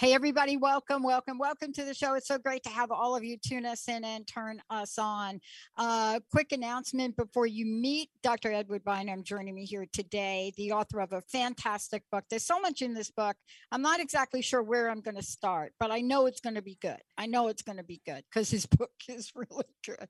[0.00, 2.14] Hey, everybody, welcome, welcome, welcome to the show.
[2.14, 5.42] It's so great to have all of you tune us in and turn us on.
[5.76, 8.50] Uh, quick announcement before you meet Dr.
[8.50, 12.24] Edward Bynum joining me here today, the author of a fantastic book.
[12.30, 13.36] There's so much in this book.
[13.72, 16.62] I'm not exactly sure where I'm going to start, but I know it's going to
[16.62, 17.02] be good.
[17.18, 20.08] I know it's going to be good because his book is really good.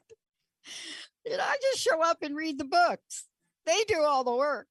[1.28, 3.26] And I just show up and read the books,
[3.66, 4.68] they do all the work.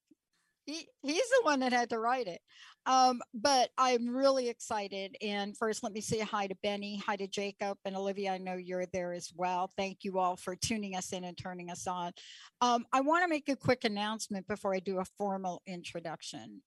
[0.66, 2.40] He, he's the one that had to write it.
[2.86, 5.16] Um, but I'm really excited.
[5.22, 8.34] And first, let me say hi to Benny, hi to Jacob, and Olivia.
[8.34, 9.70] I know you're there as well.
[9.78, 12.14] Thank you all for tuning us in and turning us on.
[12.62, 16.62] Um, I want to make a quick announcement before I do a formal introduction.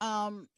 [0.00, 0.48] Um,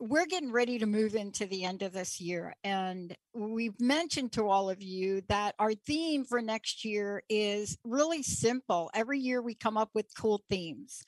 [0.00, 2.54] we're getting ready to move into the end of this year.
[2.62, 8.22] And we've mentioned to all of you that our theme for next year is really
[8.22, 8.90] simple.
[8.94, 11.02] Every year we come up with cool themes.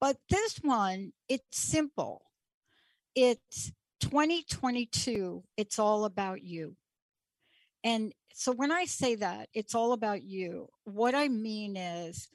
[0.00, 2.22] But this one, it's simple
[3.14, 6.76] it's 2022 it's all about you.
[7.84, 12.28] And so when i say that it's all about you what i mean is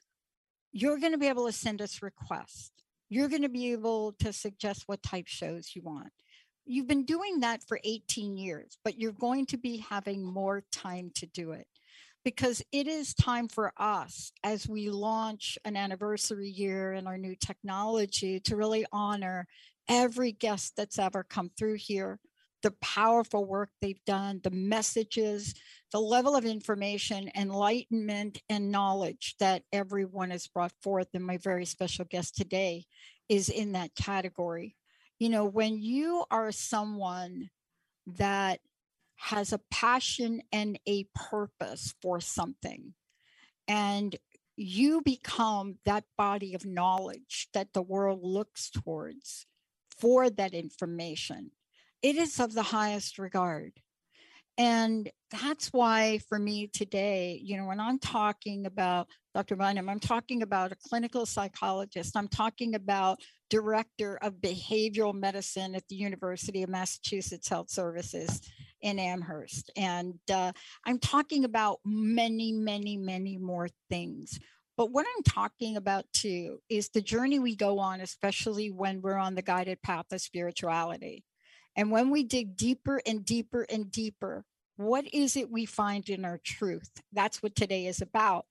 [0.72, 2.72] you're going to be able to send us requests.
[3.10, 6.12] You're going to be able to suggest what type shows you want.
[6.66, 11.12] You've been doing that for 18 years but you're going to be having more time
[11.16, 11.68] to do it.
[12.24, 17.36] Because it is time for us as we launch an anniversary year and our new
[17.36, 19.48] technology to really honor
[19.90, 22.20] every guest that's ever come through here,
[22.64, 25.54] the powerful work they've done, the messages,
[25.92, 31.08] the level of information, enlightenment, and knowledge that everyone has brought forth.
[31.14, 32.86] And my very special guest today
[33.30, 34.76] is in that category.
[35.20, 37.50] You know, when you are someone
[38.08, 38.60] that
[39.16, 42.94] has a passion and a purpose for something,
[43.68, 44.16] and
[44.56, 49.46] you become that body of knowledge that the world looks towards
[50.00, 51.52] for that information.
[52.02, 53.74] It is of the highest regard.
[54.58, 59.56] And that's why for me today, you know, when I'm talking about Dr.
[59.56, 63.20] Bynum, I'm talking about a clinical psychologist, I'm talking about
[63.50, 68.42] director of behavioral medicine at the University of Massachusetts Health Services
[68.82, 69.72] in Amherst.
[69.78, 70.52] And uh,
[70.86, 74.40] I'm talking about many, many, many more things.
[74.78, 79.18] But what I'm talking about too is the journey we go on, especially when we're
[79.18, 81.26] on the guided path of spirituality.
[81.76, 84.46] And when we dig deeper and deeper and deeper,
[84.78, 86.92] what is it we find in our truth?
[87.12, 88.46] That's what today is about.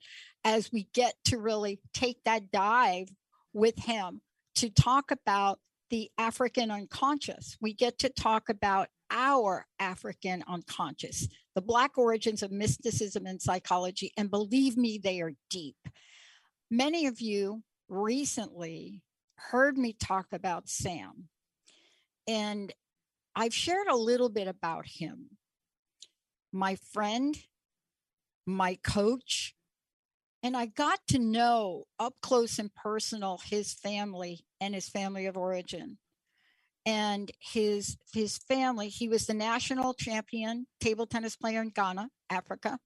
[0.44, 3.08] As we get to really take that dive
[3.52, 4.20] with him
[4.56, 5.60] to talk about
[5.90, 12.50] the African unconscious, we get to talk about our African unconscious, the Black origins of
[12.50, 14.12] mysticism and psychology.
[14.16, 15.76] And believe me, they are deep.
[16.70, 19.02] Many of you recently
[19.36, 21.28] heard me talk about Sam,
[22.26, 22.72] and
[23.36, 25.38] I've shared a little bit about him.
[26.52, 27.36] My friend,
[28.46, 29.54] my coach,
[30.42, 35.36] and I got to know up close and personal his family and his family of
[35.36, 35.98] origin
[36.84, 42.78] and his his family he was the national champion table tennis player in Ghana Africa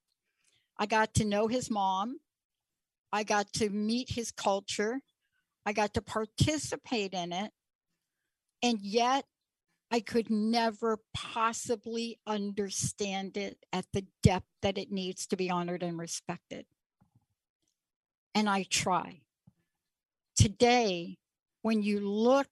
[0.79, 2.19] I got to know his mom
[3.13, 5.01] I got to meet his culture.
[5.67, 7.51] I got to participate in it.
[8.63, 9.25] And yet,
[9.91, 15.83] I could never possibly understand it at the depth that it needs to be honored
[15.83, 16.67] and respected.
[18.35, 19.23] And I try.
[20.37, 21.19] Today,
[21.63, 22.49] when you look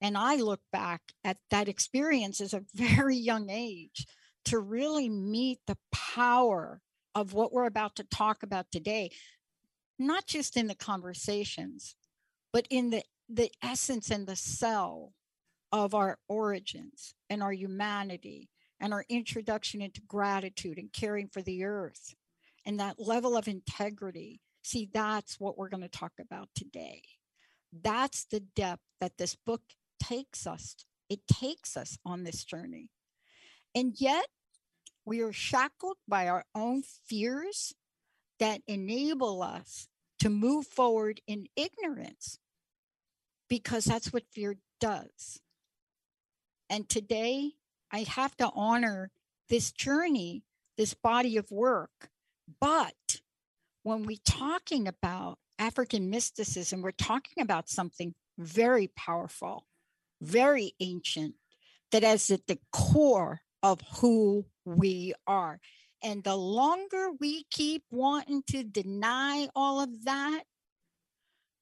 [0.00, 4.06] and I look back at that experience as a very young age
[4.46, 6.80] to really meet the power
[7.14, 9.10] of what we're about to talk about today,
[9.98, 11.96] not just in the conversations,
[12.52, 15.12] but in the, the essence and the cell
[15.70, 18.50] of our origins and our humanity
[18.80, 22.14] and our introduction into gratitude and caring for the earth
[22.66, 24.40] and that level of integrity.
[24.62, 27.02] See, that's what we're going to talk about today.
[27.72, 29.62] That's the depth that this book
[30.00, 30.76] takes us
[31.12, 32.88] it takes us on this journey.
[33.74, 34.28] And yet,
[35.04, 37.74] we are shackled by our own fears
[38.42, 39.86] that enable us
[40.18, 42.40] to move forward in ignorance
[43.48, 45.38] because that's what fear does.
[46.68, 47.52] And today,
[47.92, 49.12] I have to honor
[49.48, 50.42] this journey,
[50.76, 52.10] this body of work.
[52.60, 53.20] But
[53.84, 59.68] when we're talking about African mysticism, we're talking about something very powerful,
[60.20, 61.36] very ancient,
[61.92, 65.60] that is at the core of who we are.
[66.02, 70.42] And the longer we keep wanting to deny all of that,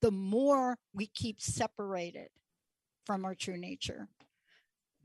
[0.01, 2.29] the more we keep separated
[3.05, 4.09] from our true nature.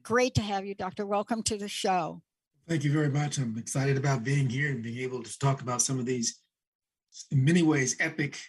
[0.03, 1.05] Great to have you, Doctor.
[1.05, 2.21] Welcome to the show.
[2.67, 3.37] Thank you very much.
[3.37, 6.39] I'm excited about being here and being able to talk about some of these,
[7.31, 8.39] in many ways, epic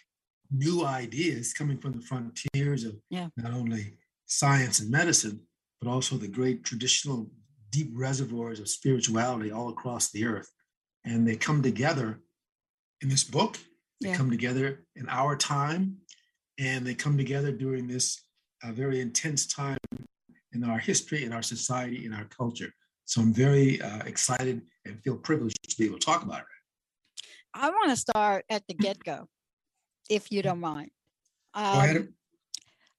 [0.51, 3.27] new ideas coming from the frontiers of yeah.
[3.35, 5.41] not only science and medicine,
[5.81, 7.29] but also the great traditional
[7.71, 10.51] deep reservoirs of spirituality all across the earth.
[11.05, 12.19] And they come together
[13.01, 13.57] in this book,
[14.01, 14.15] they yeah.
[14.15, 15.97] come together in our time,
[16.59, 18.21] and they come together during this
[18.63, 19.77] uh, very intense time
[20.53, 22.73] in our history, in our society, in our culture.
[23.05, 26.45] So I'm very uh, excited and feel privileged to be able to talk about it.
[27.53, 29.27] I want to start at the get go,
[30.09, 30.91] if you don't mind.
[31.53, 32.07] Um, Go ahead.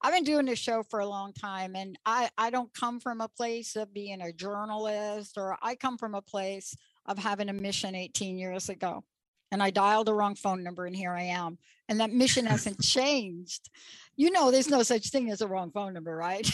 [0.01, 3.21] I've been doing this show for a long time, and I, I don't come from
[3.21, 6.75] a place of being a journalist, or I come from a place
[7.09, 9.03] of having a mission 18 years ago.
[9.51, 11.59] And I dialed the wrong phone number, and here I am.
[11.89, 13.71] And that mission hasn't changed.
[14.15, 16.49] You know, there's no such thing as a wrong phone number, right?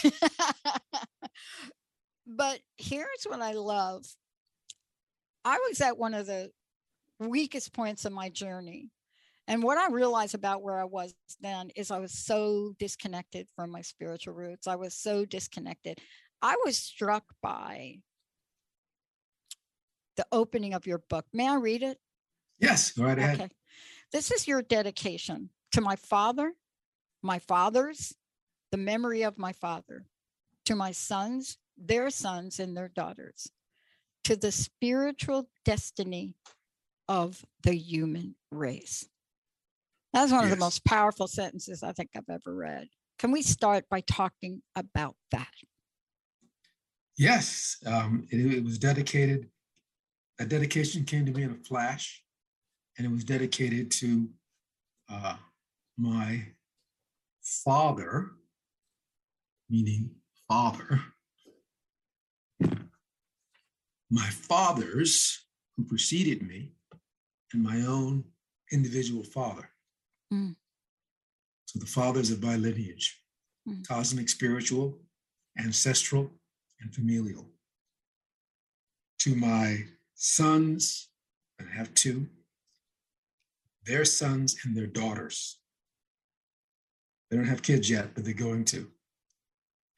[2.27, 4.05] but here's what I love
[5.45, 6.51] I was at one of the
[7.19, 8.91] weakest points of my journey.
[9.47, 13.71] And what I realized about where I was then is I was so disconnected from
[13.71, 14.67] my spiritual roots.
[14.67, 15.99] I was so disconnected.
[16.41, 17.99] I was struck by
[20.17, 21.27] the opening of your book.
[21.33, 21.99] May I read it?
[22.59, 23.41] Yes, go right ahead.
[23.41, 23.51] Okay.
[24.13, 26.53] This is your dedication to my father,
[27.23, 28.15] my fathers,
[28.71, 30.05] the memory of my father,
[30.67, 33.51] to my sons, their sons, and their daughters,
[34.25, 36.35] to the spiritual destiny
[37.09, 39.07] of the human race.
[40.13, 40.53] That's one yes.
[40.53, 42.89] of the most powerful sentences I think I've ever read.
[43.19, 45.49] Can we start by talking about that?
[47.17, 49.49] Yes, um, it, it, was dedicated.
[50.41, 52.23] A dedication came to me in a flash,
[52.99, 54.29] and it was dedicated to
[55.09, 55.37] uh,
[55.97, 56.47] my
[57.43, 58.31] father,
[59.71, 60.11] meaning
[60.49, 61.01] father,
[64.11, 65.47] my fathers
[65.77, 66.73] who preceded me,
[67.53, 68.25] and my own
[68.73, 69.69] individual father.
[70.33, 70.57] Mm.
[71.67, 73.21] So the fathers of my lineage,
[73.69, 73.87] mm.
[73.87, 74.99] cosmic, spiritual,
[75.59, 76.31] ancestral,
[76.81, 77.49] and familial.
[79.21, 79.85] To my
[80.15, 81.09] sons,
[81.61, 82.29] I have two,
[83.85, 85.59] their sons and their daughters.
[87.31, 88.89] They don't have kids yet, but they're going to.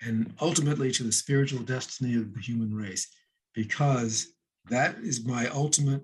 [0.02, 3.08] And ultimately to the spiritual destiny of the human race,
[3.54, 4.28] because
[4.68, 6.02] that is my ultimate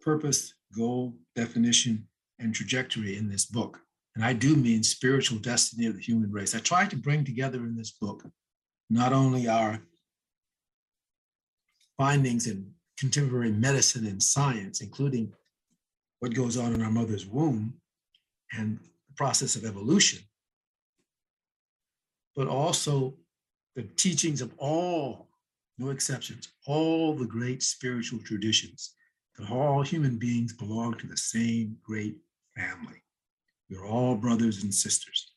[0.00, 2.06] purpose, goal, definition,
[2.38, 3.80] and trajectory in this book.
[4.14, 6.54] And I do mean spiritual destiny of the human race.
[6.54, 8.24] I try to bring together in this book
[8.90, 9.80] not only our
[11.96, 15.32] findings in contemporary medicine and science, including
[16.20, 17.74] what goes on in our mother's womb
[18.52, 20.20] and the process of evolution,
[22.36, 23.14] but also
[23.76, 25.28] the teachings of all,
[25.78, 28.94] no exceptions, all the great spiritual traditions
[29.36, 32.16] that all human beings belong to the same great
[32.56, 33.02] family.
[33.68, 35.32] We're all brothers and sisters.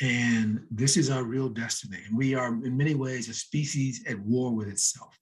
[0.00, 1.98] And this is our real destiny.
[2.06, 5.18] And we are, in many ways, a species at war with itself.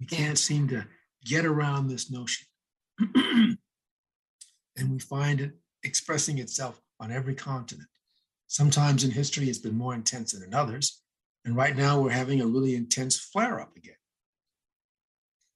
[0.00, 0.86] We can't seem to
[1.24, 2.46] get around this notion.
[3.16, 3.58] and
[4.90, 7.88] we find it expressing itself on every continent.
[8.46, 11.00] Sometimes in history, it's been more intense than in others.
[11.44, 13.94] And right now, we're having a really intense flare up again.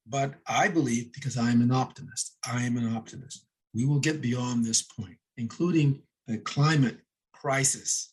[0.06, 4.20] But I believe, because I am an optimist, I am an optimist we will get
[4.20, 6.98] beyond this point, including the climate
[7.32, 8.12] crisis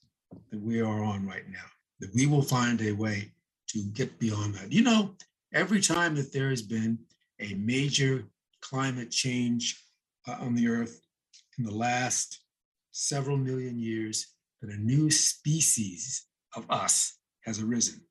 [0.52, 1.66] that we are on right now,
[2.00, 3.32] that we will find a way
[3.70, 4.72] to get beyond that.
[4.72, 5.16] You know,
[5.56, 7.00] every time that there has been
[7.40, 8.26] a major
[8.62, 9.82] climate change
[10.28, 11.02] uh, on the earth
[11.58, 12.42] in the last
[12.92, 18.02] several million years, that a new species of us has arisen.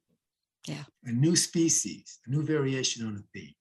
[0.66, 0.84] Yeah.
[1.04, 3.54] A new species, a new variation on a theme.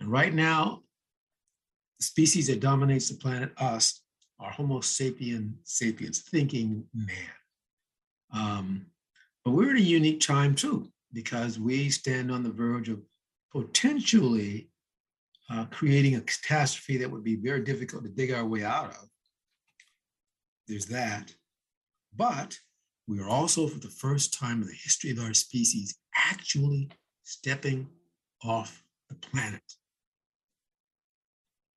[0.00, 0.82] And right now,
[1.98, 4.02] the species that dominates the planet, us,
[4.40, 7.36] are Homo sapien sapiens, thinking man.
[8.32, 8.86] Um,
[9.44, 10.90] but we're at a unique time too.
[11.12, 13.00] because we stand on the verge of
[13.52, 14.70] potentially
[15.50, 19.08] uh, creating a catastrophe that would be very difficult to dig our way out of.
[20.66, 21.34] There's that.
[22.14, 22.58] But
[23.06, 26.90] we are also, for the first time in the history of our species, actually
[27.24, 27.88] stepping
[28.44, 29.62] off the planet.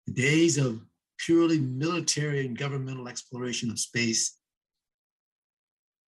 [0.07, 0.81] The days of
[1.17, 4.37] purely military and governmental exploration of space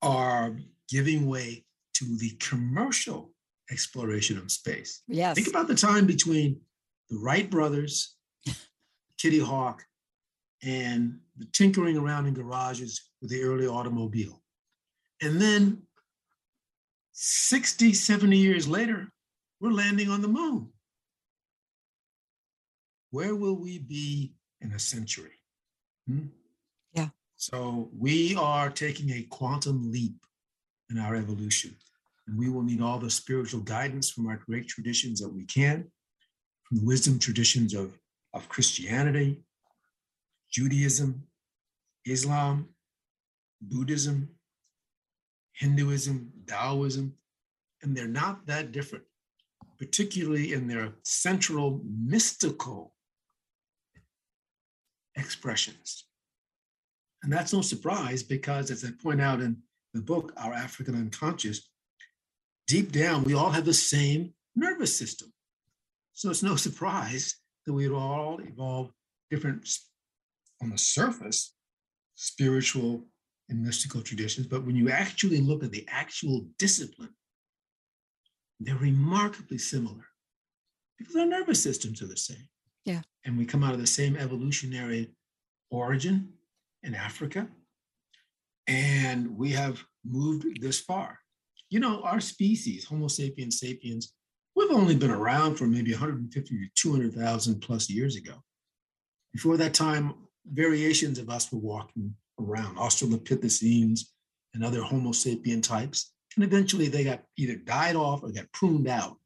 [0.02, 0.58] are
[0.90, 3.33] giving way to the commercial
[3.74, 5.02] exploration of space.
[5.08, 5.36] Yes.
[5.36, 6.62] Think about the time between
[7.10, 8.16] the Wright brothers,
[9.18, 9.84] Kitty Hawk,
[10.62, 14.42] and the tinkering around in garages with the early automobile.
[15.22, 15.82] And then
[17.14, 19.12] 60, 70 years later,
[19.60, 20.70] we're landing on the moon.
[23.10, 25.40] Where will we be in a century?
[26.08, 26.28] Hmm?
[26.94, 27.10] Yeah.
[27.36, 30.18] So we are taking a quantum leap
[30.90, 31.76] in our evolution.
[32.28, 35.92] And we will need all the spiritual guidance from our great traditions that we can,
[36.64, 37.98] from the wisdom traditions of,
[38.34, 39.44] of Christianity,
[40.52, 41.24] Judaism,
[42.06, 42.70] Islam,
[43.62, 44.30] Buddhism,
[45.54, 47.14] Hinduism, Taoism,
[47.82, 49.04] and they're not that different,
[49.78, 52.96] particularly in their central mystical
[55.16, 56.06] expressions.
[57.24, 59.58] And that's no surprise because, as I point out in
[59.94, 61.70] the book, Our African Unconscious,
[62.68, 65.32] deep down, we all have the same nervous system.
[66.14, 68.92] So it's no surprise that we all evolve
[69.30, 69.68] different
[70.62, 71.56] on the surface,
[72.16, 73.06] spiritual
[73.50, 74.48] and mystical traditions.
[74.48, 77.14] But when you actually look at the actual discipline,
[78.60, 80.06] they're remarkably similar
[80.98, 82.48] because our nervous systems are the same.
[82.86, 83.02] Yeah.
[83.26, 85.14] And we come out of the same evolutionary
[85.70, 86.34] origin
[86.84, 87.48] in Africa.
[88.68, 91.20] And we have moved this far.
[91.74, 94.14] You know, our species, Homo sapiens sapiens,
[94.56, 98.36] we've only been around for maybe 150 to 200,000 plus years ago.
[99.34, 100.14] Before that time,
[100.46, 104.02] variations of us were walking around, Australopithecines
[104.54, 106.14] and other Homo sapien types.
[106.36, 109.18] And eventually they got either died off or got pruned out.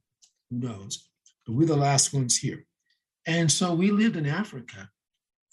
[0.50, 1.10] Who knows?
[1.46, 2.66] But we're the last ones here.
[3.26, 4.90] And so we lived in Africa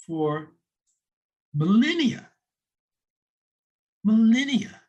[0.06, 0.52] for
[1.52, 2.30] millennia.
[4.04, 4.80] Millennia.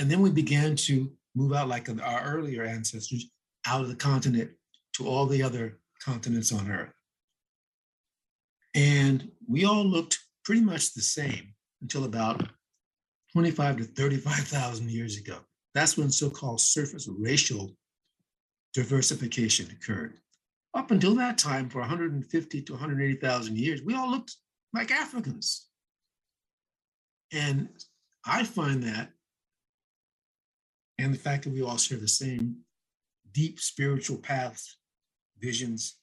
[0.00, 3.26] And then we began to move out like our earlier ancestors
[3.66, 4.50] out of the continent
[4.94, 6.94] to all the other continents on Earth.
[8.74, 11.52] And we all looked pretty much the same
[11.82, 12.48] until about
[13.34, 15.36] 25 to 35,000 years ago.
[15.74, 17.76] That's when so called surface racial
[18.72, 20.14] diversification occurred.
[20.72, 24.34] Up until that time, for 150 to 180,000 years, we all looked
[24.72, 25.66] like Africans.
[27.34, 27.68] And
[28.24, 29.10] I find that,
[31.00, 32.56] and the fact that we all share the same
[33.32, 34.76] deep spiritual paths,
[35.38, 35.96] visions,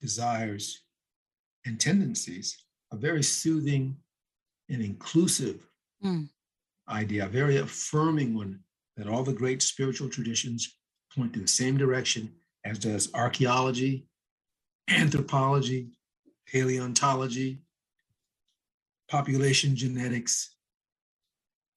[0.00, 0.82] desires,
[1.64, 3.96] and tendencies, a very soothing
[4.68, 5.66] and inclusive
[6.02, 6.28] Mm.
[6.88, 8.62] idea, a very affirming one
[8.96, 10.76] that all the great spiritual traditions
[11.14, 12.34] point to the same direction
[12.64, 14.06] as does archaeology,
[14.88, 15.92] anthropology,
[16.46, 17.62] paleontology,
[19.08, 20.56] population genetics,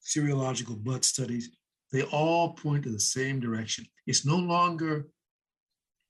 [0.04, 1.50] serological blood studies.
[1.92, 3.86] They all point to the same direction.
[4.06, 5.08] It's no longer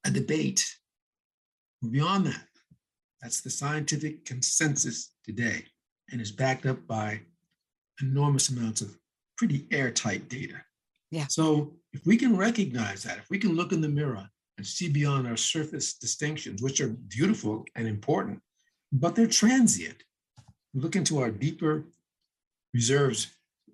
[0.05, 0.65] a debate.
[1.81, 2.45] We're beyond that.
[3.21, 5.65] That's the scientific consensus today
[6.11, 7.21] and is backed up by
[8.01, 8.97] enormous amounts of
[9.37, 10.55] pretty airtight data.
[11.11, 11.27] Yeah.
[11.29, 14.89] So if we can recognize that, if we can look in the mirror and see
[14.89, 18.41] beyond our surface distinctions, which are beautiful and important,
[18.91, 20.03] but they're transient.
[20.73, 21.85] Look into our deeper
[22.73, 23.27] reserves,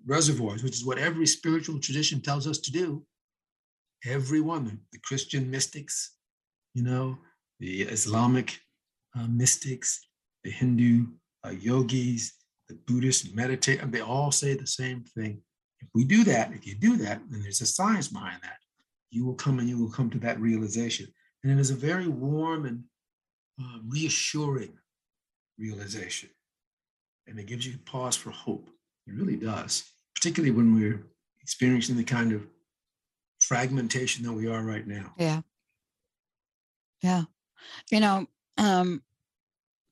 [0.06, 3.04] reservoirs, which is what every spiritual tradition tells us to do.
[4.04, 6.16] Every one, the, the Christian mystics,
[6.74, 7.18] you know,
[7.60, 8.58] the Islamic
[9.18, 10.06] uh, mystics,
[10.42, 11.06] the Hindu
[11.46, 12.34] uh, yogis,
[12.68, 15.40] the Buddhist meditate, they all say the same thing.
[15.80, 18.58] If we do that, if you do that, then there's a science behind that.
[19.10, 21.06] You will come and you will come to that realization.
[21.42, 22.84] And it is a very warm and
[23.60, 24.72] uh, reassuring
[25.58, 26.30] realization.
[27.26, 28.68] And it gives you pause for hope.
[29.06, 29.84] It really does,
[30.24, 31.04] particularly when we're
[31.42, 32.46] experiencing the kind of
[33.42, 35.12] fragmentation that we are right now.
[35.18, 35.42] Yeah.
[37.02, 37.24] Yeah.
[37.90, 38.26] You know,
[38.56, 39.02] um,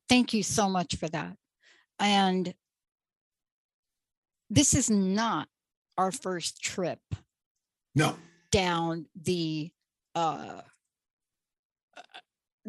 [0.09, 1.37] thank you so much for that.
[2.01, 2.55] And
[4.49, 5.49] this is not
[5.99, 7.01] our first trip
[7.95, 8.17] No,
[8.51, 9.71] down the
[10.15, 10.63] uh,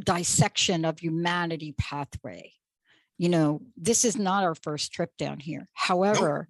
[0.04, 2.52] dissection of humanity pathway.
[3.18, 5.70] You know, this is not our first trip down here.
[5.72, 6.50] However,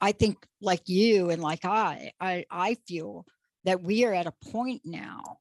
[0.00, 3.26] I think like you and like I, I, I feel
[3.64, 5.38] that we are at a point now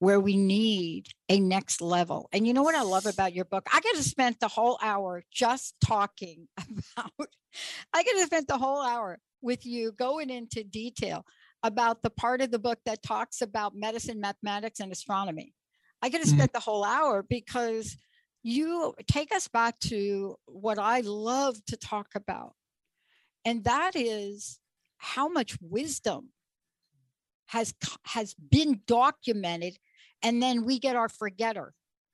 [0.00, 2.28] where we need a next level.
[2.32, 3.66] And you know what I love about your book?
[3.72, 7.28] I could have spent the whole hour just talking about,
[7.92, 11.24] I could have spent the whole hour with you going into detail
[11.62, 15.52] about the part of the book that talks about medicine, mathematics, and astronomy.
[16.00, 16.38] I could have mm-hmm.
[16.38, 17.96] spent the whole hour because
[18.44, 22.54] you take us back to what I love to talk about.
[23.48, 24.58] And that is
[24.98, 26.30] how much wisdom
[27.46, 27.74] has
[28.04, 29.78] has been documented
[30.22, 31.72] and then we get our forgetter.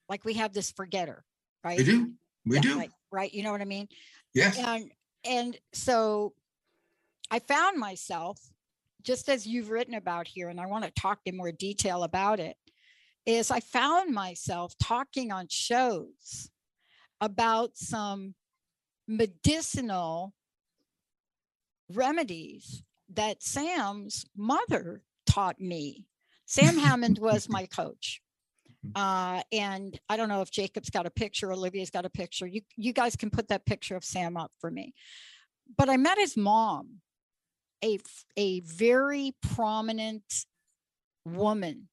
[0.08, 1.24] Like we have this forgetter
[1.64, 1.78] right?
[1.78, 2.12] We do.
[2.46, 2.78] We yeah, do.
[2.78, 3.88] right, right you know what i mean?
[4.34, 4.58] Yes.
[4.58, 4.90] And
[5.24, 6.34] and so
[7.30, 8.38] i found myself
[9.02, 12.40] just as you've written about here and i want to talk in more detail about
[12.40, 12.56] it
[13.24, 16.50] is i found myself talking on shows
[17.22, 18.34] about some
[19.08, 20.34] medicinal
[21.92, 26.06] remedies that sam's mother taught me
[26.46, 28.20] Sam Hammond was my coach.
[28.86, 29.00] Mm-hmm.
[29.00, 32.46] Uh, and I don't know if Jacob's got a picture, Olivia's got a picture.
[32.46, 34.94] You you guys can put that picture of Sam up for me.
[35.76, 37.00] But I met his mom,
[37.82, 37.98] a
[38.36, 40.44] a very prominent
[41.24, 41.88] woman,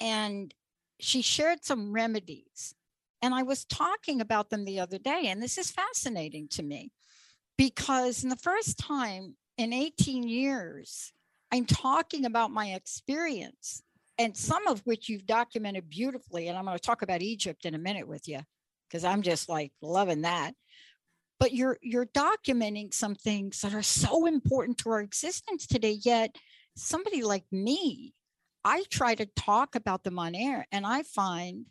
[0.00, 0.54] and
[1.00, 2.74] she shared some remedies.
[3.20, 6.92] And I was talking about them the other day, and this is fascinating to me
[7.58, 11.12] because in the first time in 18 years,
[11.52, 13.82] I'm talking about my experience
[14.16, 16.48] and some of which you've documented beautifully.
[16.48, 18.40] And I'm going to talk about Egypt in a minute with you
[18.88, 20.54] because I'm just like loving that.
[21.40, 25.98] But you're you're documenting some things that are so important to our existence today.
[26.02, 26.34] Yet
[26.76, 28.12] somebody like me,
[28.64, 31.66] I try to talk about them on air, and I find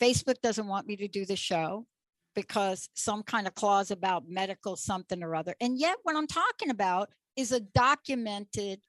[0.00, 1.86] Facebook doesn't want me to do the show
[2.34, 5.54] because some kind of clause about medical something or other.
[5.60, 8.80] And yet, what I'm talking about is a documented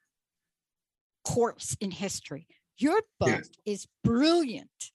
[1.24, 2.48] course in history.
[2.78, 4.92] Your book is brilliant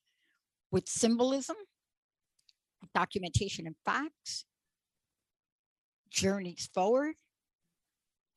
[0.70, 1.56] with symbolism,
[2.94, 4.44] documentation and facts,
[6.10, 7.14] journeys forward.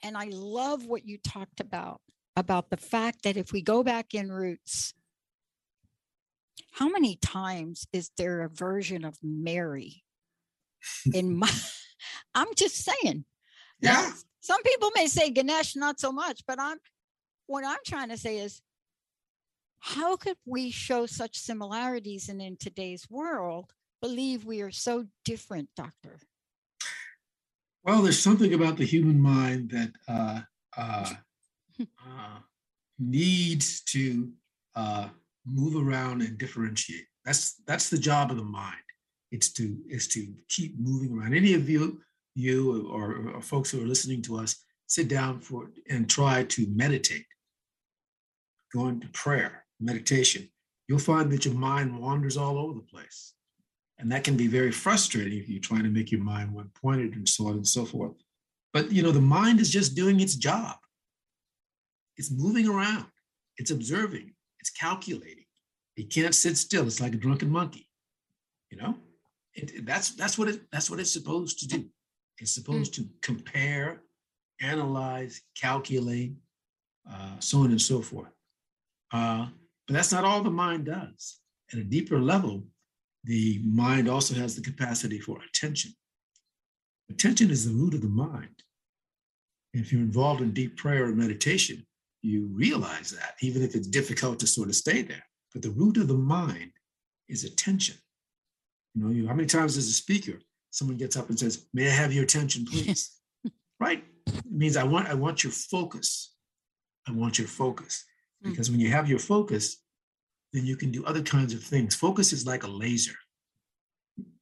[0.04, 2.02] And I love what you talked about
[2.36, 4.94] about the fact that if we go back in roots,
[6.74, 10.03] how many times is there a version of Mary
[11.14, 11.50] in my
[12.36, 13.26] I'm just saying.
[13.80, 13.94] Yeah.
[13.94, 16.78] Now, some people may say Ganesh, not so much, but I'm
[17.48, 18.62] what I'm trying to say is
[19.80, 25.70] how could we show such similarities and in today's world believe we are so different,
[25.76, 26.20] doctor?
[27.84, 30.42] Well, there's something about the human mind that uh,
[30.78, 31.14] uh,
[31.82, 32.40] uh,
[32.98, 34.32] needs to
[34.76, 35.10] uh,
[35.46, 37.08] move around and differentiate.
[37.26, 38.83] That's that's the job of the mind.
[39.34, 41.34] It's to is to keep moving around.
[41.34, 42.00] Any of you
[42.36, 46.68] you or, or folks who are listening to us sit down for and try to
[46.70, 47.26] meditate,
[48.72, 50.48] go into prayer, meditation,
[50.88, 53.34] you'll find that your mind wanders all over the place.
[53.98, 57.16] And that can be very frustrating if you're trying to make your mind one pointed
[57.16, 58.14] and so on and so forth.
[58.72, 60.76] But you know, the mind is just doing its job.
[62.18, 63.08] It's moving around,
[63.58, 65.46] it's observing, it's calculating.
[65.96, 66.88] It can't sit still.
[66.88, 67.88] It's like a drunken monkey.
[68.72, 68.96] You know,
[69.56, 71.86] it, that's that's what it that's what it's supposed to do.
[72.40, 72.96] It's supposed mm.
[72.98, 74.02] to compare,
[74.62, 76.34] analyze, calculate,
[77.10, 78.32] uh, so on and so forth.
[79.12, 79.48] Uh,
[79.88, 81.40] but that's not all the mind does.
[81.72, 82.64] At a deeper level,
[83.24, 85.94] the mind also has the capacity for attention.
[87.10, 88.64] Attention is the root of the mind.
[89.74, 91.86] If you're involved in deep prayer or meditation,
[92.22, 95.26] you realize that, even if it's difficult to sort of stay there.
[95.52, 96.72] But the root of the mind
[97.28, 97.96] is attention.
[98.96, 101.88] You know, you, how many times as a speaker someone gets up and says, "May
[101.88, 103.20] I have your attention, please?"
[103.80, 104.04] right?
[104.28, 106.34] It means I want I want your focus.
[107.08, 108.06] I want your focus
[108.44, 108.52] hmm.
[108.52, 109.78] because when you have your focus,
[110.54, 111.96] then you can do other kinds of things.
[111.96, 113.16] Focus is like a laser.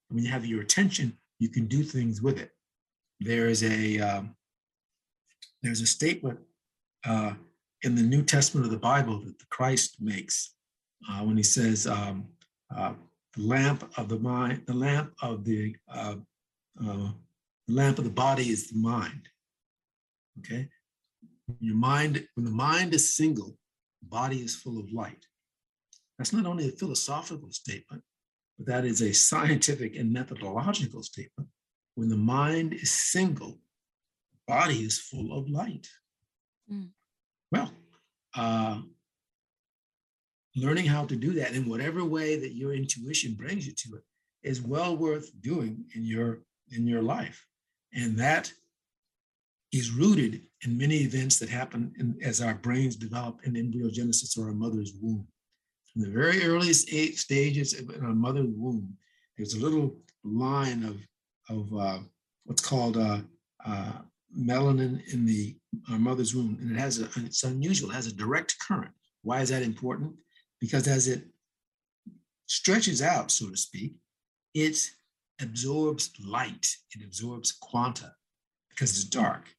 [0.10, 2.52] When you have your attention, you can do things with it.
[3.20, 4.36] There is a um,
[5.64, 6.40] there's a statement
[7.06, 7.34] uh,
[7.84, 10.54] in the New Testament of the Bible that the Christ makes
[11.10, 12.28] uh, when he says, um,
[12.76, 12.94] uh,
[13.36, 16.16] the lamp of the mind, the lamp of the uh,
[16.86, 17.10] uh,
[17.68, 19.28] lamp of the body is the mind.
[20.40, 20.68] Okay,
[21.60, 23.58] your mind, when the mind is single,
[24.02, 25.26] the body is full of light.
[26.18, 28.04] That's not only a philosophical statement,
[28.58, 31.50] but that is a scientific and methodological statement.
[31.96, 33.60] When the mind is single,
[34.32, 35.88] the body is full of light.
[36.72, 36.90] Mm.
[37.52, 37.72] Well,
[38.36, 38.82] uh,
[40.56, 44.04] learning how to do that in whatever way that your intuition brings you to it
[44.44, 46.40] is well worth doing in your
[46.72, 47.46] in your life
[47.94, 48.52] and that
[49.72, 54.48] is rooted in many events that happen in, as our brains develop in embryogenesis or
[54.48, 55.26] our mother's womb.
[55.92, 58.96] From the very earliest eight stages in our mother's womb,
[59.38, 60.98] there's a little line of,
[61.56, 62.00] of uh,
[62.46, 63.20] what's called uh,
[63.66, 63.94] uh,
[64.38, 65.56] melanin in the
[65.90, 68.92] mother's womb, and it has a, it's unusual, it has a direct current.
[69.24, 70.14] Why is that important?
[70.62, 71.24] Because as it
[72.46, 73.96] stretches out, so to speak,
[74.54, 74.78] it
[75.42, 78.14] absorbs light, it absorbs quanta
[78.70, 79.50] because it's dark,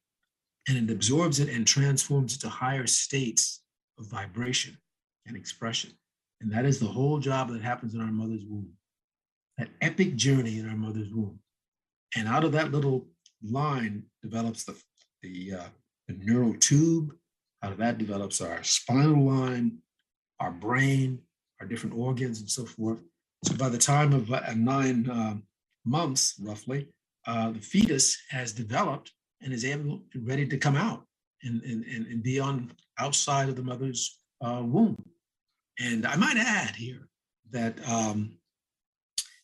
[0.67, 3.61] and it absorbs it and transforms it to higher states
[3.99, 4.77] of vibration
[5.27, 5.91] and expression.
[6.41, 8.71] And that is the whole job that happens in our mother's womb.
[9.57, 11.39] That epic journey in our mother's womb.
[12.15, 13.07] And out of that little
[13.41, 14.75] line develops the,
[15.21, 15.69] the, uh,
[16.07, 17.13] the neural tube.
[17.61, 19.77] Out of that develops our spinal line,
[20.43, 21.19] our brain,
[21.59, 22.99] our different organs, and so forth.
[23.45, 25.35] So by the time of uh, nine uh,
[25.85, 26.87] months, roughly,
[27.25, 31.05] uh, the fetus has developed and is able, ready to come out
[31.43, 34.97] and, and, and be on outside of the mother's uh, womb.
[35.79, 37.07] And I might add here
[37.51, 38.37] that um,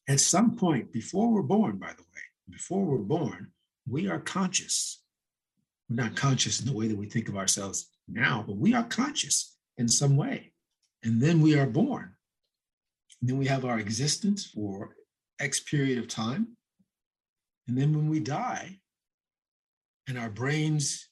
[0.07, 3.51] at some point before we're born, by the way, before we're born,
[3.87, 5.01] we are conscious.
[5.89, 8.83] We're not conscious in the way that we think of ourselves now, but we are
[8.83, 10.51] conscious in some way.
[11.03, 12.15] And then we are born.
[13.21, 14.95] And then we have our existence for
[15.39, 16.57] X period of time.
[17.67, 18.79] And then when we die
[20.07, 21.07] and our brains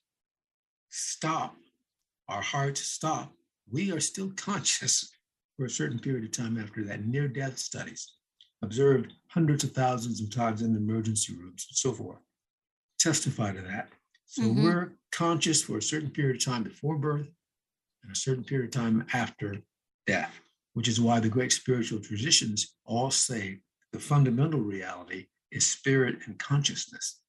[0.89, 1.55] stop,
[2.27, 3.31] our hearts stop,
[3.71, 5.09] we are still conscious
[5.57, 7.05] for a certain period of time after that.
[7.05, 8.13] Near death studies
[8.63, 12.17] observed hundreds of thousands of times in the emergency rooms and so forth
[12.99, 13.89] testify to that.
[14.25, 14.63] So mm-hmm.
[14.63, 17.27] we're conscious for a certain period of time before birth
[18.03, 19.57] and a certain period of time after
[20.07, 20.39] death,
[20.73, 23.59] which is why the great spiritual traditions all say
[23.93, 27.19] the fundamental reality is spirit and consciousness,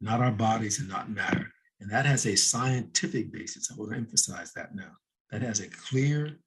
[0.00, 1.46] not our bodies and not matter.
[1.80, 3.70] And that has a scientific basis.
[3.70, 4.92] I want to emphasize that now.
[5.30, 6.38] That has a clear,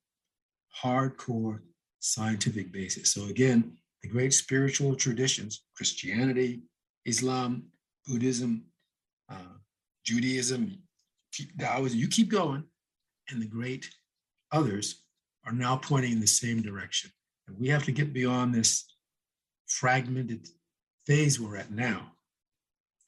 [0.84, 1.60] hardcore
[2.00, 3.12] scientific basis.
[3.12, 6.64] So, again, the great spiritual traditions, Christianity,
[7.06, 7.64] Islam,
[8.06, 8.66] Buddhism,
[9.32, 9.58] uh,
[10.06, 10.80] Judaism,
[11.60, 12.64] Taoism, you keep going,
[13.30, 13.90] and the great
[14.52, 15.03] others
[15.46, 17.12] are now pointing in the same direction.
[17.48, 18.86] And we have to get beyond this
[19.68, 20.48] fragmented
[21.06, 22.14] phase we're at now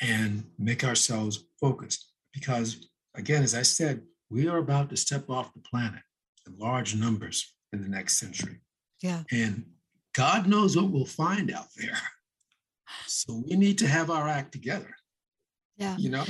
[0.01, 2.11] and make ourselves focused.
[2.33, 6.01] Because, again, as I said, we are about to step off the planet
[6.45, 8.59] in large numbers in the next century.
[9.01, 9.23] Yeah.
[9.31, 9.65] And
[10.13, 11.97] God knows what we'll find out there.
[13.07, 14.95] So we need to have our act together.
[15.77, 15.95] Yeah.
[15.97, 16.25] You know?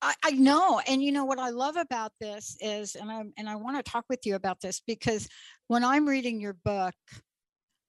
[0.00, 0.80] I, I know.
[0.86, 3.90] And you know what I love about this is, and I and I want to
[3.90, 5.28] talk with you about this because
[5.66, 6.94] when I'm reading your book,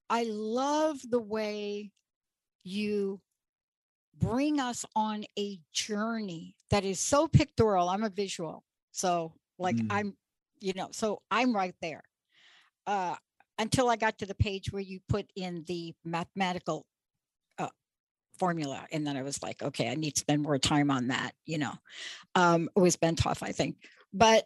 [0.09, 1.91] I love the way
[2.63, 3.21] you
[4.17, 7.89] bring us on a journey that is so pictorial.
[7.89, 8.63] I'm a visual.
[8.91, 9.87] So like mm.
[9.89, 10.17] I'm,
[10.59, 12.03] you know, so I'm right there.
[12.85, 13.15] Uh
[13.59, 16.85] until I got to the page where you put in the mathematical
[18.39, 18.85] formula.
[18.91, 21.57] And then I was like, okay, I need to spend more time on that, you
[21.57, 21.73] know.
[22.35, 23.77] Um, it was Bentov, I think.
[24.13, 24.45] But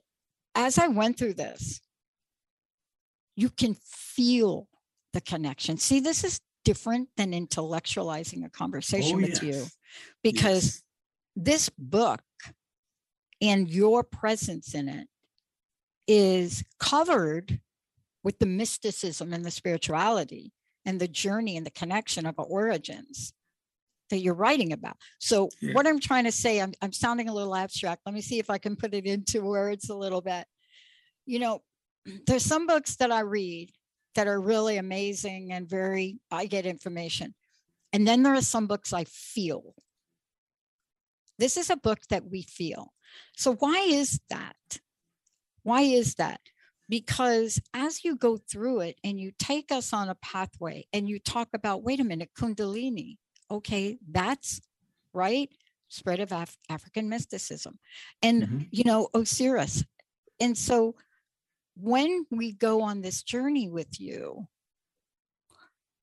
[0.55, 1.79] as I went through this,
[3.35, 4.67] you can feel
[5.13, 5.77] the connection.
[5.77, 9.43] See, this is different than intellectualizing a conversation oh, with yes.
[9.43, 9.65] you
[10.23, 10.83] because yes.
[11.35, 12.21] this book
[13.41, 15.07] and your presence in it
[16.07, 17.59] is covered
[18.23, 20.53] with the mysticism and the spirituality
[20.85, 23.33] and the journey and the connection of our origins
[24.13, 24.95] that you're writing about.
[25.19, 25.73] So, yeah.
[25.73, 28.03] what I'm trying to say, I'm, I'm sounding a little abstract.
[28.05, 30.45] Let me see if I can put it into words a little bit.
[31.25, 31.63] You know,
[32.27, 33.71] there's some books that I read
[34.13, 37.33] that are really amazing and very, I get information.
[37.91, 39.73] And then there are some books I feel.
[41.39, 42.93] This is a book that we feel.
[43.35, 44.79] So, why is that?
[45.63, 46.39] Why is that?
[46.89, 51.17] because as you go through it and you take us on a pathway and you
[51.17, 53.17] talk about wait a minute kundalini
[53.53, 54.61] okay that's
[55.13, 55.49] right
[55.89, 57.79] spread of Af- african mysticism
[58.21, 58.59] and mm-hmm.
[58.71, 59.83] you know osiris
[60.39, 60.95] and so
[61.75, 64.47] when we go on this journey with you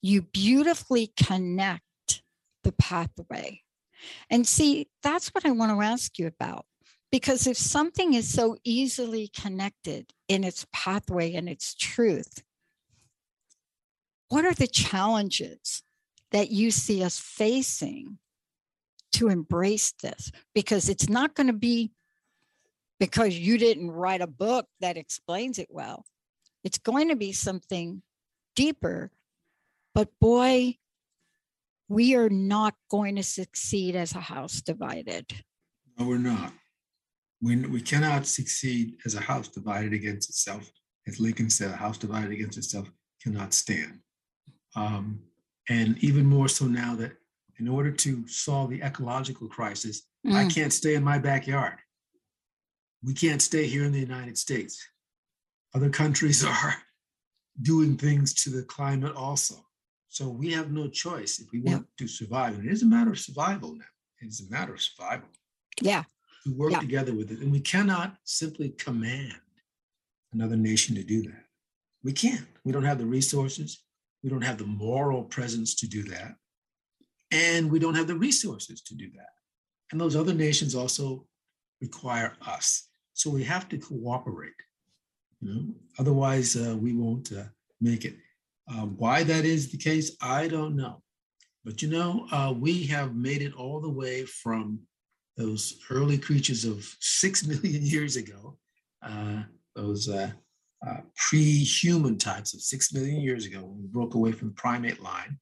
[0.02, 2.22] you beautifully connect
[2.64, 3.60] the pathway
[4.30, 6.64] and see that's what i want to ask you about
[7.10, 12.42] because if something is so easily connected in its pathway and its truth,
[14.28, 15.82] what are the challenges
[16.32, 18.18] that you see us facing
[19.12, 20.30] to embrace this?
[20.54, 21.92] Because it's not going to be
[22.98, 26.04] because you didn't write a book that explains it well.
[26.62, 28.02] It's going to be something
[28.54, 29.10] deeper.
[29.94, 30.76] But boy,
[31.88, 35.26] we are not going to succeed as a house divided
[35.98, 36.52] No, we're not.
[37.42, 40.70] We, we cannot succeed as a house divided against itself.
[41.08, 42.90] As Lincoln said, a house divided against itself
[43.22, 44.00] cannot stand.
[44.76, 45.20] Um,
[45.68, 47.12] and even more so now that
[47.58, 50.34] in order to solve the ecological crisis, mm.
[50.34, 51.78] I can't stay in my backyard.
[53.04, 54.86] We can't stay here in the United States.
[55.74, 56.74] Other countries are
[57.62, 59.56] doing things to the climate also.
[60.08, 62.58] So we have no choice if we want to survive.
[62.58, 63.84] And it is a matter of survival now.
[64.20, 65.28] It's a matter of survival.
[65.80, 66.02] Yeah.
[66.44, 66.80] To work yeah.
[66.80, 67.38] together with it.
[67.40, 69.34] And we cannot simply command
[70.32, 71.44] another nation to do that.
[72.02, 72.46] We can't.
[72.64, 73.82] We don't have the resources.
[74.22, 76.34] We don't have the moral presence to do that.
[77.30, 79.30] And we don't have the resources to do that.
[79.92, 81.26] And those other nations also
[81.80, 82.88] require us.
[83.14, 84.52] So we have to cooperate.
[85.40, 85.74] You know?
[85.98, 87.44] Otherwise, uh, we won't uh,
[87.80, 88.16] make it.
[88.70, 91.02] Uh, why that is the case, I don't know.
[91.64, 94.80] But you know, uh, we have made it all the way from
[95.36, 98.58] those early creatures of six million years ago,
[99.02, 99.42] uh,
[99.74, 100.08] those
[100.86, 105.02] uh, pre-human types of six million years ago, when we broke away from the primate
[105.02, 105.38] line,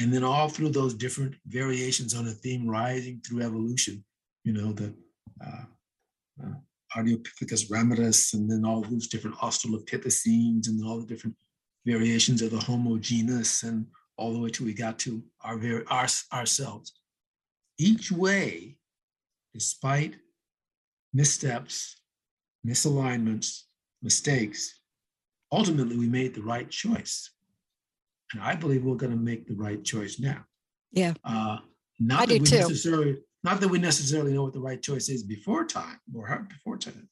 [0.00, 4.04] and then all through those different variations on a theme rising through evolution,
[4.44, 4.94] you know, the
[5.44, 5.64] uh,
[6.42, 6.54] uh,
[6.96, 11.36] Ardipithecus ramidus, and then all those different Australopithecines, and all the different
[11.84, 15.84] variations of the Homo genus, and all the way till we got to our very
[15.88, 16.92] our, ourselves.
[17.78, 18.78] Each way,
[19.52, 20.16] despite
[21.12, 22.00] missteps,
[22.66, 23.65] misalignments,
[24.06, 24.60] mistakes,
[25.50, 27.30] ultimately we made the right choice.
[28.32, 30.40] And I believe we're going to make the right choice now.
[30.92, 31.14] Yeah.
[31.24, 31.58] Uh,
[31.98, 32.56] not I that do we too.
[32.56, 36.78] necessarily not that we necessarily know what the right choice is before time or before
[36.78, 37.08] time,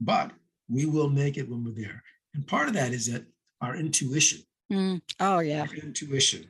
[0.00, 0.30] but
[0.68, 2.02] we will make it when we're there.
[2.34, 3.24] And part of that is that
[3.60, 4.40] our intuition.
[4.72, 5.02] Mm.
[5.20, 5.62] Oh yeah.
[5.62, 6.46] Our intuition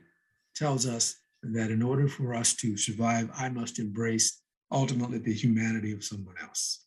[0.55, 5.91] tells us that in order for us to survive, I must embrace ultimately the humanity
[5.93, 6.85] of someone else.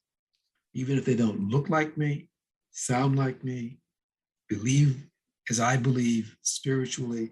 [0.75, 2.29] Even if they don't look like me,
[2.71, 3.79] sound like me,
[4.49, 5.05] believe
[5.51, 7.31] as I believe spiritually,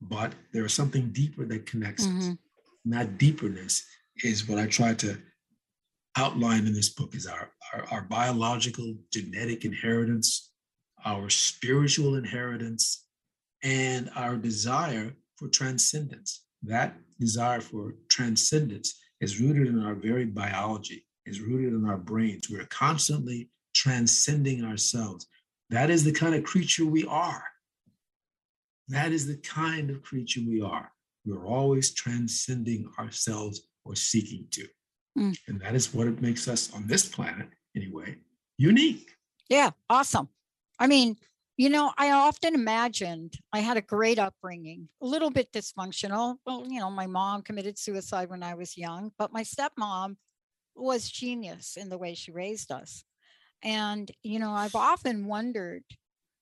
[0.00, 2.18] but there is something deeper that connects mm-hmm.
[2.18, 2.26] us.
[2.84, 3.82] And that deeperness
[4.24, 5.18] is what I try to
[6.16, 10.50] outline in this book is our, our, our biological genetic inheritance,
[11.04, 13.06] our spiritual inheritance,
[13.62, 16.44] and our desire for transcendence.
[16.62, 22.48] That desire for transcendence is rooted in our very biology, is rooted in our brains.
[22.50, 25.26] We're constantly transcending ourselves.
[25.70, 27.44] That is the kind of creature we are.
[28.88, 30.90] That is the kind of creature we are.
[31.24, 34.66] We're always transcending ourselves or seeking to.
[35.16, 35.38] Mm.
[35.46, 38.16] And that is what it makes us on this planet, anyway,
[38.56, 39.10] unique.
[39.48, 40.28] Yeah, awesome.
[40.78, 41.16] I mean,
[41.56, 46.36] you know, I often imagined I had a great upbringing, a little bit dysfunctional.
[46.46, 50.16] Well, you know, my mom committed suicide when I was young, but my stepmom
[50.74, 53.04] was genius in the way she raised us.
[53.62, 55.84] And, you know, I've often wondered,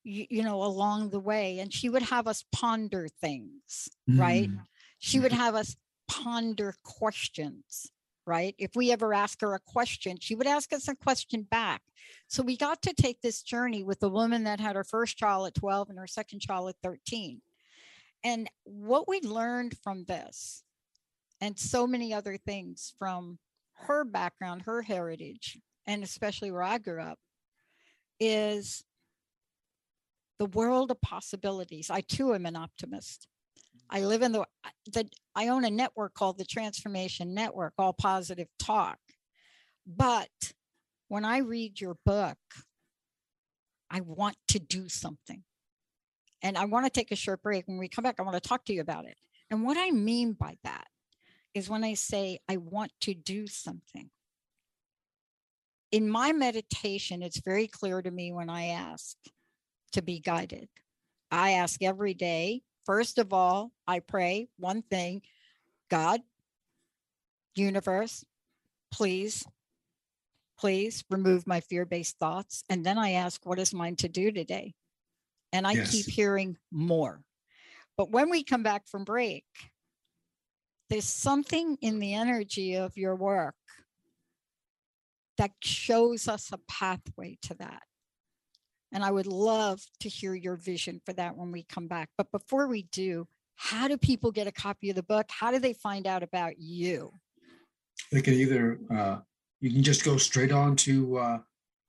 [0.05, 4.21] you, you know, along the way, and she would have us ponder things, mm.
[4.21, 4.51] right?
[4.99, 5.77] She would have us
[6.09, 7.91] ponder questions,
[8.27, 8.55] right?
[8.59, 11.83] If we ever ask her a question, she would ask us a question back.
[12.29, 15.47] So we got to take this journey with the woman that had her first child
[15.47, 17.41] at 12 and her second child at 13.
[18.25, 20.65] And what we learned from this,
[21.41, 23.39] and so many other things from
[23.75, 27.19] her background, her heritage, and especially where I grew up,
[28.19, 28.85] is
[30.39, 31.91] the world of possibilities.
[31.91, 33.27] I too am an optimist.
[33.89, 34.09] I mm-hmm.
[34.09, 34.45] live in the,
[34.93, 38.99] the I own a network called the Transformation Network, all positive talk.
[39.87, 40.53] But
[41.09, 42.39] when I read your book,
[43.91, 45.45] I want to do something.
[46.43, 47.67] And I want to take a short break.
[47.67, 49.17] When we come back, I want to talk to you about it.
[49.51, 50.87] And what I mean by that
[51.55, 54.11] is when I say I want to do something,
[55.97, 59.17] in my meditation, it's very clear to me when I ask
[59.93, 60.69] to be guided.
[61.31, 65.23] I ask every day, first of all, I pray one thing
[65.91, 66.21] God,
[67.55, 68.27] universe,
[68.93, 69.43] please,
[70.59, 72.63] please remove my fear based thoughts.
[72.69, 74.75] And then I ask, what is mine to do today?
[75.55, 75.93] And I yes.
[75.93, 77.23] keep hearing more.
[77.97, 79.47] But when we come back from break,
[80.91, 83.55] there's something in the energy of your work
[85.39, 87.83] that shows us a pathway to that.
[88.93, 92.11] And I would love to hear your vision for that when we come back.
[92.17, 95.27] But before we do, how do people get a copy of the book?
[95.31, 97.13] How do they find out about you?
[98.13, 99.19] They can either, uh,
[99.61, 101.39] you can just go straight on to uh,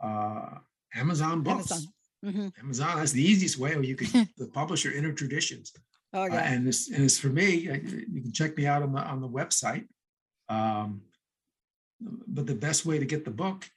[0.02, 0.58] uh,
[0.96, 1.72] Amazon Books.
[1.72, 1.94] Amazon.
[2.26, 2.48] Mm-hmm.
[2.64, 5.72] Amazon, that's the easiest way, or you can the publisher Inner Traditions.
[6.14, 6.52] Oh, uh, yeah.
[6.52, 7.56] and this and it's for me.
[7.56, 9.86] You can check me out on the on the website.
[10.50, 11.02] Um,
[12.00, 13.70] but the best way to get the book,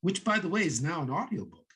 [0.00, 1.66] which by the way is now an audiobook,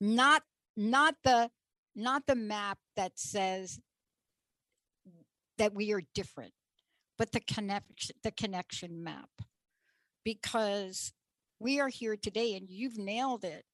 [0.00, 0.42] Not
[0.76, 1.50] not the
[1.94, 3.80] not the map that says
[5.58, 6.52] that we are different,
[7.18, 9.28] but the connection the connection map.
[10.24, 11.12] Because
[11.60, 13.64] we are here today and you've nailed it.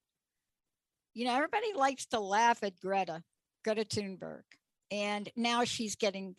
[1.13, 3.23] You know, everybody likes to laugh at Greta,
[3.63, 4.43] Greta Thunberg.
[4.91, 6.35] And now she's getting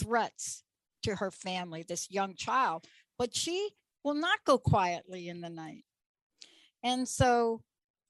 [0.00, 0.64] threats
[1.04, 2.84] to her family, this young child,
[3.18, 3.70] but she
[4.04, 5.84] will not go quietly in the night.
[6.82, 7.62] And so,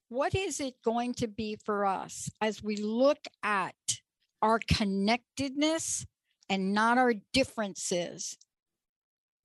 [0.09, 3.75] what is it going to be for us as we look at
[4.41, 6.05] our connectedness
[6.49, 8.37] and not our differences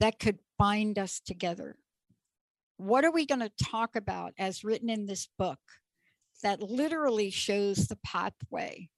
[0.01, 1.77] that could bind us together?
[2.83, 5.61] what are we going to talk about as written in this book
[6.43, 8.89] that literally shows the pathway?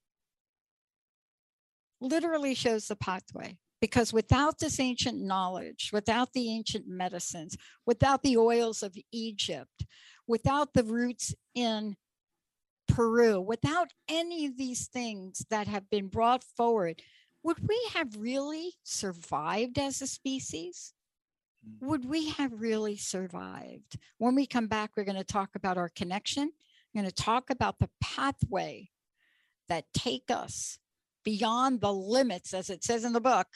[2.00, 3.58] Literally shows the pathway.
[3.80, 9.84] Because without this ancient knowledge, without the ancient medicines, without the oils of Egypt,
[10.26, 11.96] without the roots in
[12.88, 17.02] Peru, without any of these things that have been brought forward,
[17.42, 20.94] would we have really survived as a species?
[21.64, 21.86] Mm.
[21.86, 23.98] would we have really survived?
[24.18, 26.42] When we come back, we're going to talk about our connection.
[26.42, 28.90] I'm going to talk about the pathway
[29.68, 30.78] that take us
[31.24, 33.46] beyond the limits, as it says in the book,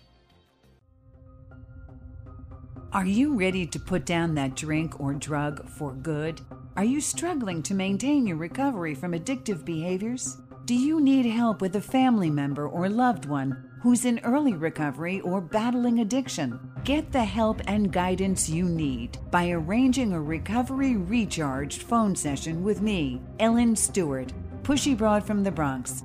[2.91, 6.41] Are you ready to put down that drink or drug for good?
[6.77, 10.39] Are you struggling to maintain your recovery from addictive behaviors?
[10.65, 15.21] Do you need help with a family member or loved one who's in early recovery
[15.21, 16.59] or battling addiction?
[16.85, 22.81] Get the help and guidance you need by arranging a recovery recharged phone session with
[22.81, 26.05] me, Ellen Stewart, Pushy Broad from the Bronx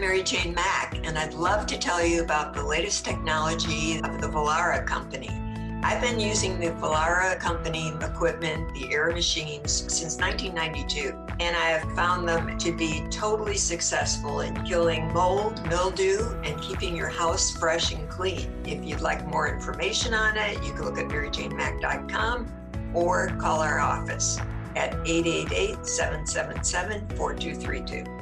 [0.00, 4.26] Mary Jane Mack, and I'd love to tell you about the latest technology of the
[4.26, 5.30] Vollara company.
[5.82, 11.90] I've been using the Vollara company equipment, the air machines, since 1992, and I have
[11.94, 17.92] found them to be totally successful in killing mold, mildew, and keeping your house fresh
[17.92, 18.52] and clean.
[18.66, 23.78] If you'd like more information on it, you can look at maryjanemack.com or call our
[23.78, 24.38] office
[24.74, 28.15] at 888 777 4232.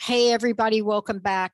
[0.00, 1.52] Hey, everybody, welcome back.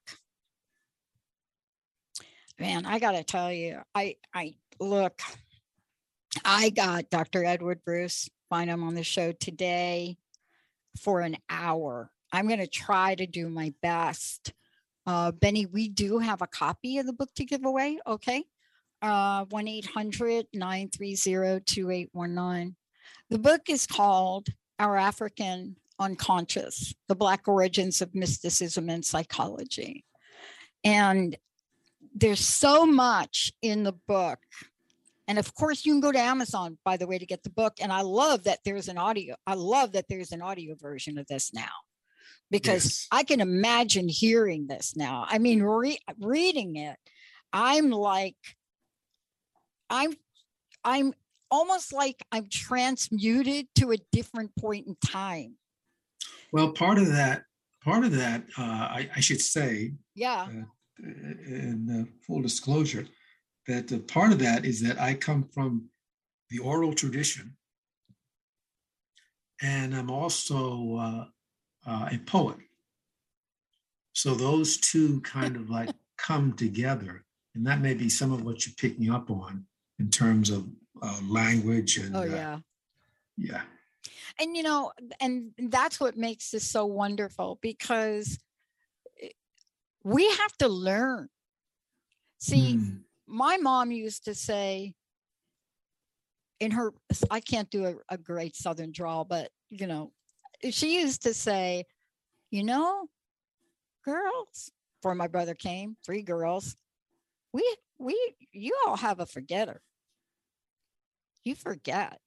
[2.60, 5.20] Man, I got to tell you, I, I look,
[6.44, 7.44] I got Dr.
[7.44, 10.18] Edward Bruce, Bynum on the show today
[11.00, 12.10] for an hour.
[12.32, 14.52] I'm going to try to do my best.
[15.06, 17.98] Uh, Benny, we do have a copy of the book to give away.
[18.06, 18.44] Okay.
[19.00, 22.76] Uh, 1 800 930 2819.
[23.30, 30.04] The book is called Our African Unconscious The Black Origins of Mysticism and Psychology.
[30.82, 31.36] And
[32.14, 34.38] there's so much in the book.
[35.26, 37.74] And of course, you can go to Amazon, by the way, to get the book.
[37.80, 39.36] And I love that there's an audio.
[39.46, 41.72] I love that there's an audio version of this now
[42.50, 43.08] because yes.
[43.10, 45.26] I can imagine hearing this now.
[45.28, 46.96] I mean, re- reading it,
[47.52, 48.36] I'm like,
[49.88, 50.12] I'm,
[50.84, 51.14] I'm
[51.50, 55.56] almost like I'm transmuted to a different point in time.
[56.54, 57.42] Well, part of that,
[57.82, 63.08] part of that, uh, I, I, should say, yeah, uh, in full disclosure,
[63.66, 65.88] that uh, part of that is that I come from
[66.50, 67.56] the oral tradition,
[69.62, 71.24] and I'm also uh,
[71.90, 72.58] uh, a poet.
[74.12, 77.24] So those two kind of like come together,
[77.56, 79.66] and that may be some of what you're picking up on
[79.98, 80.68] in terms of
[81.02, 82.60] uh, language and oh yeah,
[83.36, 83.62] yeah.
[84.38, 88.38] And you know, and that's what makes this so wonderful because
[90.02, 91.28] we have to learn.
[92.38, 93.00] See, mm.
[93.26, 94.94] my mom used to say,
[96.60, 96.92] in her,
[97.30, 100.12] I can't do a, a great Southern drawl, but you know,
[100.70, 101.84] she used to say,
[102.50, 103.08] you know,
[104.04, 106.76] girls, before my brother came, three girls,
[107.52, 109.80] we, we, you all have a forgetter.
[111.44, 112.20] You forget.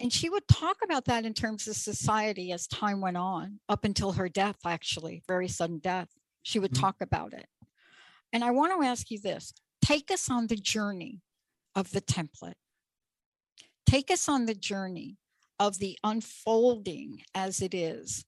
[0.00, 3.84] And she would talk about that in terms of society as time went on, up
[3.84, 6.08] until her death, actually, very sudden death.
[6.42, 6.82] She would mm-hmm.
[6.82, 7.46] talk about it.
[8.32, 11.22] And I want to ask you this take us on the journey
[11.74, 12.54] of the template.
[13.86, 15.16] Take us on the journey
[15.58, 18.24] of the unfolding as it is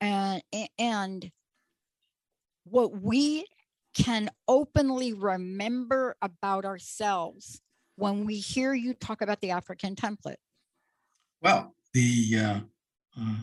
[0.00, 0.42] and,
[0.78, 1.30] and
[2.64, 3.46] what we
[3.94, 7.60] can openly remember about ourselves
[7.96, 10.36] when we hear you talk about the African template.
[11.42, 12.60] Well, the uh,
[13.20, 13.36] uh,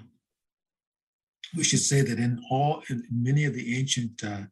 [1.55, 4.43] we should say that in all in many of the ancient uh,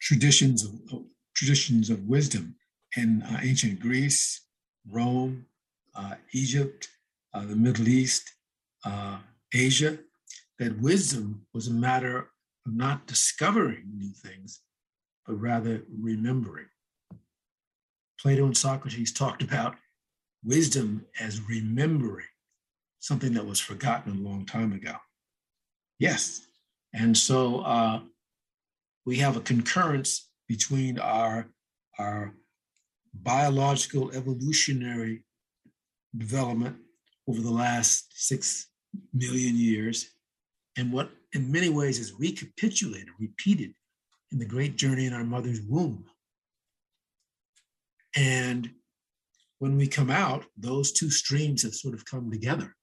[0.00, 1.04] traditions of,
[1.34, 2.56] traditions of wisdom
[2.96, 4.42] in uh, ancient Greece,
[4.90, 5.46] Rome,
[5.94, 6.88] uh, Egypt,
[7.34, 8.30] uh, the Middle East,
[8.84, 9.18] uh,
[9.54, 9.98] Asia,
[10.58, 12.28] that wisdom was a matter
[12.66, 14.60] of not discovering new things,
[15.26, 16.66] but rather remembering.
[18.20, 19.76] Plato and Socrates talked about
[20.44, 22.26] wisdom as remembering
[22.98, 24.94] something that was forgotten a long time ago.
[25.98, 26.46] Yes.
[26.94, 28.00] And so uh,
[29.04, 31.48] we have a concurrence between our,
[31.98, 32.34] our
[33.14, 35.24] biological evolutionary
[36.16, 36.76] development
[37.28, 38.68] over the last six
[39.12, 40.12] million years
[40.76, 43.74] and what in many ways is recapitulated, repeated
[44.30, 46.04] in the great journey in our mother's womb.
[48.16, 48.70] And
[49.62, 52.74] when we come out, those two streams have sort of come together.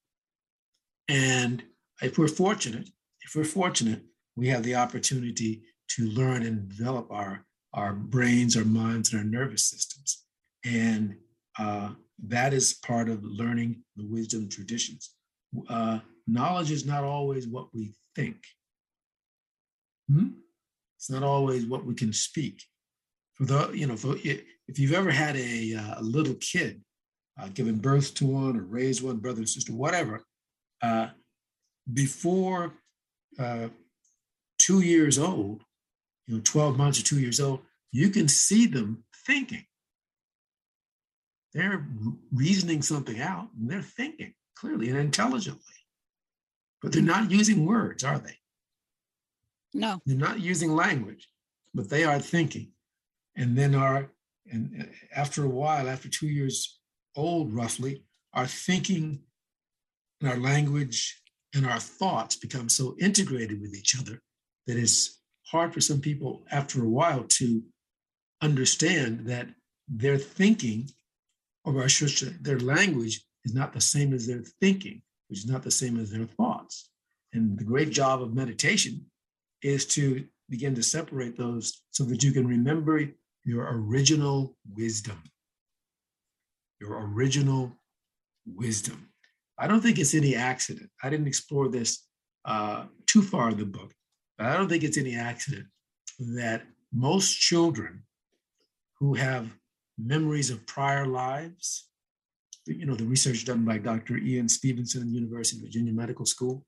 [1.09, 1.61] And
[2.01, 2.87] if we're fortunate,
[3.25, 4.03] if we're fortunate,
[4.37, 9.27] we have the opportunity to learn and develop our, our brains, our minds, and our
[9.27, 10.23] nervous systems.
[10.63, 11.17] And
[11.59, 11.89] uh,
[12.29, 15.15] that is part of learning the wisdom traditions.
[15.67, 18.37] Uh, knowledge is not always what we think.
[20.09, 20.29] Hmm?
[20.95, 22.63] It's not always what we can speak.
[23.39, 26.81] For the, you know, for, if you've ever had a, uh, a little kid,
[27.39, 30.23] uh, given birth to one or raised one, brother, or sister, whatever,
[30.81, 31.07] uh,
[31.91, 32.73] before
[33.39, 33.69] uh,
[34.59, 35.63] two years old,
[36.27, 37.61] you know, 12 months or two years old,
[37.91, 39.65] you can see them thinking.
[41.53, 41.87] They're
[42.31, 45.63] reasoning something out and they're thinking clearly and intelligently.
[46.81, 48.35] But they're not using words, are they?
[49.73, 50.01] No.
[50.05, 51.27] They're not using language,
[51.73, 52.71] but they are thinking.
[53.39, 54.11] And then are,
[54.51, 54.85] and uh,
[55.15, 56.77] after a while, after two years
[57.15, 59.21] old roughly, our thinking
[60.19, 61.21] and our language
[61.55, 64.21] and our thoughts become so integrated with each other
[64.67, 67.63] that it's hard for some people after a while to
[68.41, 69.47] understand that
[69.87, 70.89] their thinking,
[71.63, 75.63] or should say, their language is not the same as their thinking, which is not
[75.63, 76.89] the same as their thoughts.
[77.31, 79.05] And the great job of meditation
[79.61, 83.01] is to begin to separate those so that you can remember
[83.49, 85.19] your original wisdom.
[86.79, 87.75] Your original
[88.45, 89.09] wisdom.
[89.57, 90.89] I don't think it's any accident.
[91.03, 92.05] I didn't explore this
[92.45, 93.91] uh, too far in the book,
[94.37, 95.65] but I don't think it's any accident
[96.19, 96.61] that
[96.93, 98.03] most children
[98.99, 99.49] who have
[99.97, 101.89] memories of prior lives,
[102.67, 104.17] you know, the research done by Dr.
[104.17, 106.63] Ian Stevenson, University of Virginia Medical School,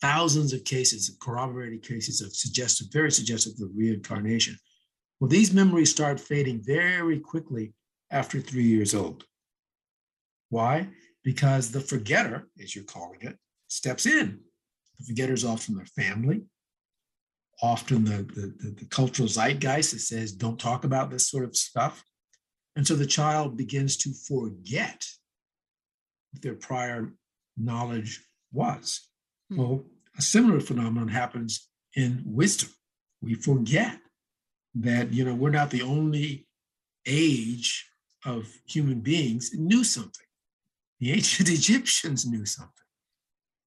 [0.00, 4.56] thousands of cases, corroborated cases of suggestive, very suggestive of reincarnation.
[5.20, 7.74] Well, these memories start fading very quickly
[8.10, 9.24] after three years old.
[10.50, 10.88] Why?
[11.24, 14.40] Because the forgetter, as you're calling it, steps in.
[14.98, 16.42] The forgetter is often their family,
[17.62, 21.56] often the, the, the, the cultural zeitgeist that says, don't talk about this sort of
[21.56, 22.02] stuff.
[22.76, 25.04] And so the child begins to forget
[26.30, 27.12] what their prior
[27.56, 29.08] knowledge was.
[29.50, 29.56] Hmm.
[29.56, 29.84] Well,
[30.16, 32.70] a similar phenomenon happens in wisdom.
[33.20, 33.98] We forget
[34.74, 36.46] that, you know, we're not the only
[37.06, 37.90] age
[38.24, 40.26] of human beings knew something.
[41.00, 42.72] The ancient Egyptians knew something.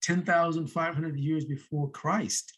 [0.03, 2.57] 10,500 years before Christ,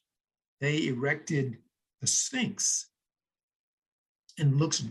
[0.62, 1.58] they erected
[2.02, 2.90] the Sphinx
[4.40, 4.84] and looks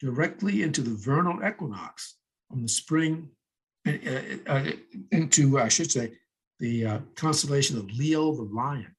[0.00, 2.16] directly into the vernal equinox
[2.48, 3.28] from the spring
[3.86, 3.92] uh,
[4.46, 4.64] uh,
[5.10, 6.12] into, I should say,
[6.60, 8.94] the uh, constellation of Leo the lion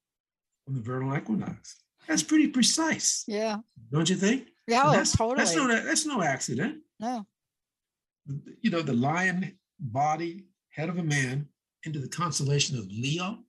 [0.67, 1.82] on the vernal equinox.
[2.07, 3.23] That's pretty precise.
[3.27, 3.57] Yeah.
[3.91, 4.49] Don't you think?
[4.67, 5.37] Yeah, that's, totally.
[5.37, 6.77] That's no, that's no accident.
[6.99, 7.25] No.
[8.61, 11.47] You know, the lion body, head of a man,
[11.83, 13.39] into the constellation of Leo,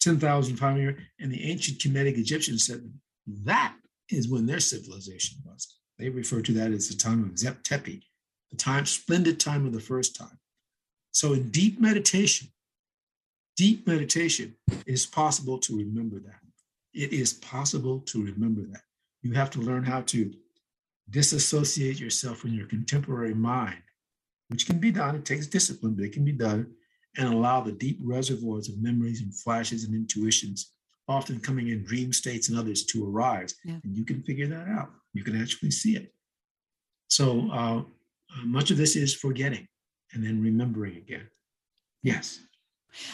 [0.00, 1.00] 10,500 years.
[1.18, 2.92] And the ancient Kemetic Egyptians said
[3.44, 3.74] that
[4.10, 5.76] is when their civilization was.
[5.98, 8.02] They refer to that as the time of Zep Tepi,
[8.50, 10.38] the time, splendid time of the first time.
[11.12, 12.48] So in deep meditation,
[13.56, 16.40] deep meditation, it is possible to remember that.
[16.92, 18.82] It is possible to remember that.
[19.22, 20.32] You have to learn how to
[21.10, 23.82] disassociate yourself from your contemporary mind,
[24.48, 25.14] which can be done.
[25.14, 26.72] It takes discipline, but it can be done,
[27.16, 30.72] and allow the deep reservoirs of memories and flashes and intuitions,
[31.08, 33.54] often coming in dream states and others, to arise.
[33.64, 33.78] Yeah.
[33.84, 34.90] And you can figure that out.
[35.12, 36.12] You can actually see it.
[37.08, 39.66] So uh, uh much of this is forgetting
[40.12, 41.28] and then remembering again.
[42.02, 42.40] Yes.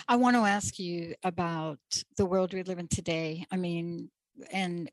[0.08, 1.78] I want to ask you about
[2.16, 3.46] the world we live in today.
[3.50, 4.10] I mean,
[4.52, 4.90] and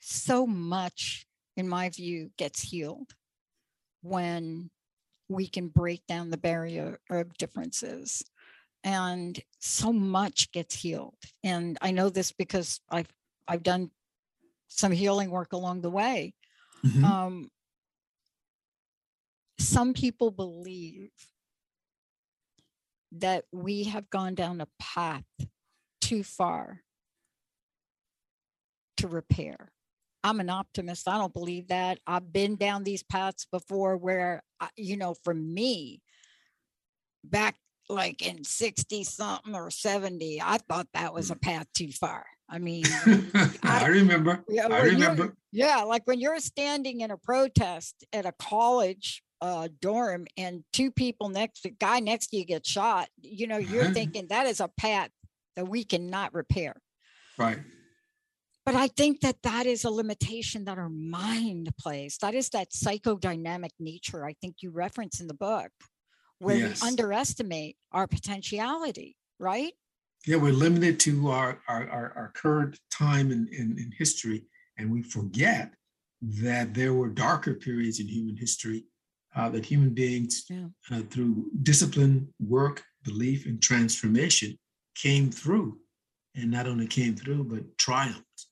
[0.00, 1.26] so much,
[1.56, 3.14] in my view, gets healed
[4.02, 4.70] when
[5.28, 8.22] we can break down the barrier of differences.
[8.82, 11.16] And so much gets healed.
[11.42, 13.08] And I know this because I've
[13.48, 13.90] I've done
[14.68, 16.34] some healing work along the way.
[16.84, 17.04] Mm-hmm.
[17.04, 17.50] Um,
[19.58, 21.10] some people believe
[23.18, 25.24] that we have gone down a path
[26.00, 26.80] too far
[28.98, 29.72] to repair.
[30.22, 31.06] I'm an optimist.
[31.06, 31.98] I don't believe that.
[32.06, 34.42] I've been down these paths before where,
[34.76, 36.00] you know, for me,
[37.22, 37.56] back
[37.88, 41.42] like in 60 something or 70, I thought that was a mm.
[41.42, 42.24] path too far.
[42.48, 44.44] I mean, I, I, remember.
[44.48, 45.34] Yeah, I remember.
[45.52, 50.90] Yeah, like when you're standing in a protest at a college uh, dorm and two
[50.90, 54.60] people next to guy next to you gets shot, you know, you're thinking that is
[54.60, 55.10] a path
[55.56, 56.76] that we cannot repair.
[57.38, 57.58] Right.
[58.66, 62.16] But I think that that is a limitation that our mind plays.
[62.22, 65.70] That is that psychodynamic nature I think you reference in the book,
[66.38, 66.82] where yes.
[66.82, 69.74] we underestimate our potentiality, right?
[70.26, 74.44] Yeah, we're limited to our our, our, our current time in, in, in history,
[74.78, 75.74] and we forget
[76.22, 78.84] that there were darker periods in human history
[79.36, 80.66] uh, that human beings, yeah.
[80.92, 84.58] uh, through discipline, work, belief, and transformation,
[84.94, 85.78] came through,
[86.36, 88.46] and not only came through but triumphed.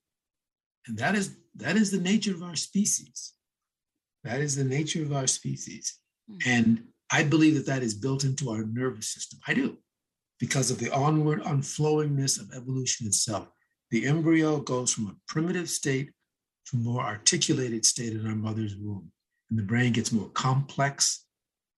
[0.87, 3.35] And that is that is the nature of our species.
[4.25, 5.99] That is the nature of our species,
[6.31, 6.51] mm-hmm.
[6.51, 9.39] and I believe that that is built into our nervous system.
[9.47, 9.79] I do,
[10.41, 13.49] because of the onward unflowingness of evolution itself.
[13.91, 16.11] The embryo goes from a primitive state
[16.67, 19.13] to a more articulated state in our mother's womb
[19.53, 21.27] and the brain gets more complex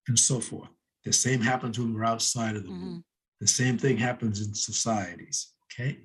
[0.07, 0.69] and so forth.
[1.05, 2.85] The same happens when we're outside of the mm-hmm.
[2.85, 3.05] womb.
[3.41, 5.55] The same thing happens in societies.
[5.65, 5.99] Okay.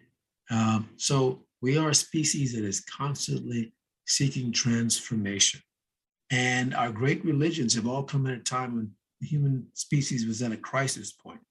[0.49, 3.72] Um, so we are a species that is constantly
[4.07, 5.61] seeking transformation.
[6.32, 8.91] And our great religions have all come at a time when
[9.22, 11.41] the human species was at a crisis point.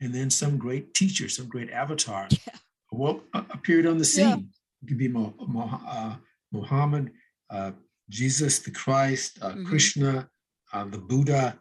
[0.00, 2.54] And then some great teacher, some great avatar yeah.
[2.90, 4.28] well, appeared on the scene.
[4.28, 4.36] Yeah.
[4.82, 6.14] It could be uh,
[6.52, 7.10] Muhammad,
[7.50, 7.72] uh,
[8.08, 9.66] Jesus the Christ, uh, mm-hmm.
[9.66, 10.28] Krishna,
[10.72, 11.58] uh, the Buddha.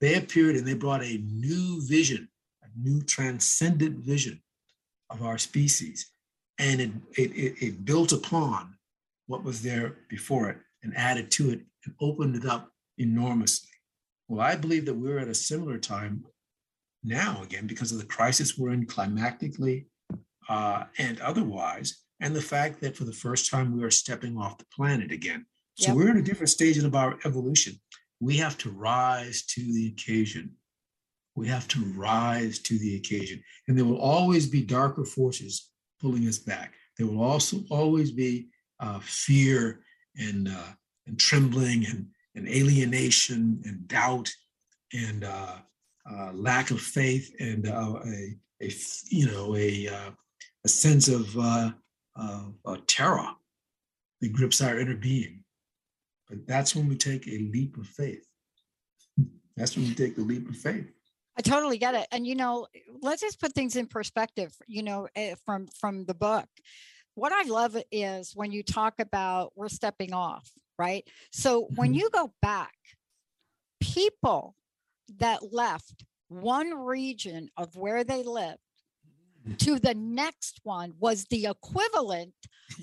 [0.00, 2.28] They appeared and they brought a new vision,
[2.62, 4.42] a new transcendent vision
[5.10, 6.10] of our species.
[6.58, 8.74] And it, it, it, it built upon
[9.26, 13.70] what was there before it and added to it and opened it up enormously.
[14.28, 16.24] Well, I believe that we're at a similar time
[17.02, 19.86] now again because of the crisis we're in climactically
[20.48, 24.58] uh, and otherwise, and the fact that for the first time we are stepping off
[24.58, 25.46] the planet again.
[25.74, 25.96] So yep.
[25.96, 27.80] we're in a different stage of our evolution.
[28.20, 30.52] We have to rise to the occasion.
[31.36, 33.42] We have to rise to the occasion.
[33.66, 36.74] And there will always be darker forces pulling us back.
[36.98, 38.48] There will also always be
[38.80, 39.80] uh, fear
[40.16, 40.72] and, uh,
[41.06, 44.30] and trembling and, and alienation and doubt
[44.92, 45.56] and uh,
[46.10, 48.70] uh lack of faith and uh, a, a,
[49.10, 50.10] you know a, uh,
[50.64, 51.34] a sense of
[52.86, 53.28] terror
[54.20, 55.39] that grips our inner being.
[56.30, 58.24] But that's when we take a leap of faith.
[59.56, 60.86] That's when we take the leap of faith.
[61.36, 62.06] I totally get it.
[62.12, 62.66] And you know,
[63.02, 66.46] let's just put things in perspective, you know, eh, from from the book.
[67.14, 71.06] What I love is when you talk about we're stepping off, right?
[71.32, 71.74] So mm-hmm.
[71.74, 72.74] when you go back,
[73.80, 74.54] people
[75.18, 78.58] that left one region of where they lived
[79.46, 79.56] mm-hmm.
[79.56, 82.34] to the next one was the equivalent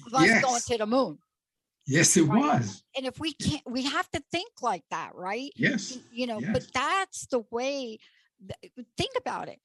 [0.06, 0.44] of us yes.
[0.44, 1.18] going to the moon.
[1.88, 2.60] Yes, it right?
[2.60, 2.84] was.
[2.96, 5.52] And if we can't, we have to think like that, right?
[5.56, 5.98] Yes.
[6.12, 6.50] You know, yes.
[6.52, 8.00] but that's the way.
[8.98, 9.60] Think about it.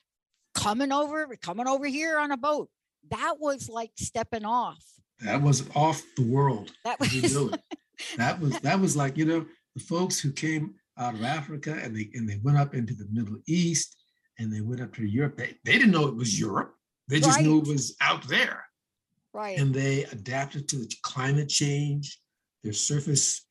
[0.55, 2.68] Coming over, coming over here on a boat.
[3.11, 4.83] That was like stepping off.
[5.20, 6.70] That was off the world.
[6.85, 7.11] That was
[8.16, 11.97] that was that was like you know the folks who came out of Africa and
[11.97, 13.97] they and they went up into the Middle East
[14.39, 15.37] and they went up to Europe.
[15.37, 16.75] They, they didn't know it was Europe.
[17.09, 17.45] They just right.
[17.45, 18.64] knew it was out there.
[19.35, 19.59] Right.
[19.59, 22.18] And they adapted to the climate change.
[22.62, 23.47] Their surface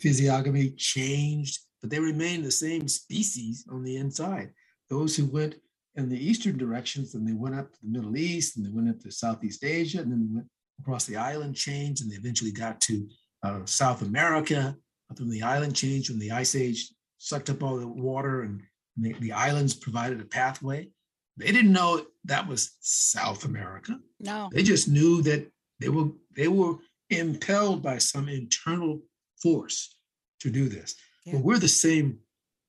[0.00, 4.50] physiognomy changed, but they remained the same species on the inside.
[4.88, 5.56] Those who went
[5.96, 8.88] in the eastern directions, and they went up to the Middle East, and they went
[8.88, 10.46] up to Southeast Asia, and then went
[10.80, 13.08] across the island chains, and they eventually got to
[13.42, 14.76] uh, South America.
[15.14, 18.62] Then the island changed when the ice age sucked up all the water, and
[18.96, 20.88] the, the islands provided a pathway.
[21.36, 23.98] They didn't know that was South America.
[24.20, 24.48] No.
[24.52, 26.76] They just knew that they were they were
[27.10, 29.00] impelled by some internal
[29.42, 29.96] force
[30.40, 30.94] to do this.
[31.24, 31.34] Yeah.
[31.34, 32.20] But we're the same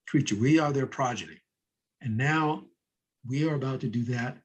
[0.07, 0.35] creature.
[0.35, 1.41] We are their progeny.
[2.01, 2.65] And now
[3.27, 4.37] we are about to do that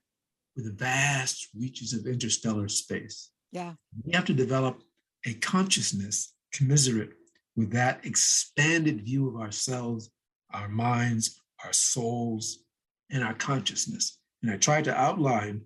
[0.57, 3.31] with the vast reaches of interstellar space.
[3.51, 3.75] Yeah.
[4.05, 4.83] We have to develop
[5.27, 7.12] a consciousness commiserate
[7.57, 10.11] with that expanded view of ourselves,
[10.53, 12.62] our minds, our souls,
[13.13, 14.19] and our consciousness.
[14.43, 15.63] And I tried to outline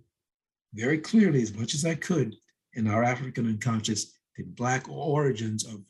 [0.75, 2.35] very clearly, as much as I could,
[2.75, 5.81] in our African unconscious, the Black origins of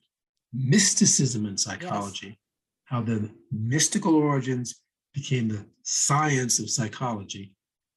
[0.53, 2.37] mysticism in psychology, yes.
[2.85, 4.81] how the mystical origins
[5.13, 7.55] became the science of psychology,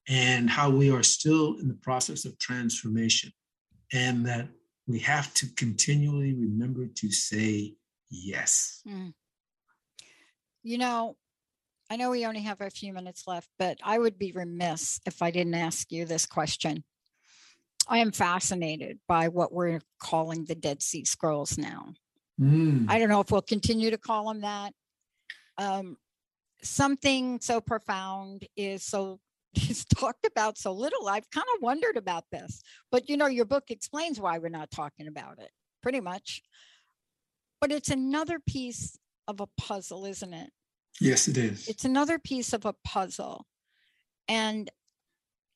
[0.08, 3.30] and how we are still in the process of transformation,
[3.92, 4.48] and that
[4.88, 7.74] we have to continually remember to say
[8.10, 8.82] yes.
[8.88, 9.12] Mm.
[10.62, 11.16] You know,
[11.90, 15.22] I know we only have a few minutes left, but I would be remiss if
[15.22, 16.84] I didn't ask you this question.
[17.88, 21.94] I am fascinated by what we're calling the Dead Sea Scrolls now.
[22.40, 22.86] Mm.
[22.88, 24.72] I don't know if we'll continue to call them that.
[25.58, 25.96] Um,
[26.62, 29.18] something so profound is so
[29.54, 31.08] is talked about so little.
[31.08, 32.62] I've kind of wondered about this,
[32.92, 35.50] but you know, your book explains why we're not talking about it,
[35.82, 36.40] pretty much.
[37.60, 40.50] But it's another piece of a puzzle, isn't it?
[41.00, 41.68] Yes, it is.
[41.68, 43.46] It's another piece of a puzzle.
[44.28, 44.70] And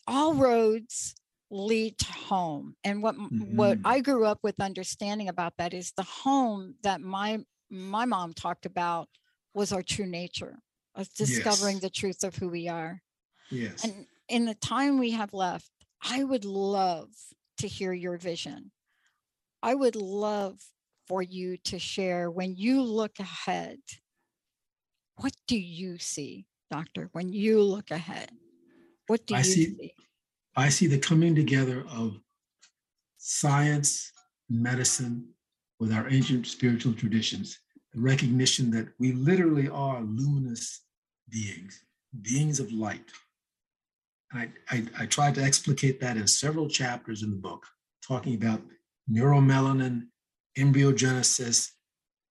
[0.06, 1.14] all roads
[1.50, 2.74] lead to home.
[2.84, 3.56] And what mm-hmm.
[3.56, 8.34] what I grew up with understanding about that is the home that my my mom
[8.34, 9.08] talked about
[9.54, 10.58] was our true nature,
[10.94, 11.82] of discovering yes.
[11.82, 13.00] the truth of who we are.
[13.50, 13.84] Yes.
[13.84, 15.70] And in the time we have left,
[16.02, 17.08] I would love
[17.58, 18.72] to hear your vision.
[19.62, 20.58] I would love
[21.06, 23.78] for you to share when you look ahead
[25.16, 28.30] what do you see, doctor, when you look ahead?
[29.06, 29.94] What do I you see, see?
[30.56, 32.18] I see the coming together of
[33.18, 34.12] science,
[34.48, 35.28] medicine,
[35.80, 37.58] with our ancient spiritual traditions,
[37.92, 40.82] the recognition that we literally are luminous
[41.28, 41.82] beings,
[42.22, 43.10] beings of light.
[44.32, 47.66] I, I, I tried to explicate that in several chapters in the book,
[48.06, 48.62] talking about
[49.10, 50.08] neuromelanin,
[50.58, 51.70] embryogenesis,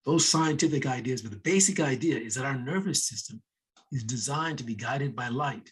[0.05, 3.41] those scientific ideas, but the basic idea is that our nervous system
[3.91, 5.71] is designed to be guided by light.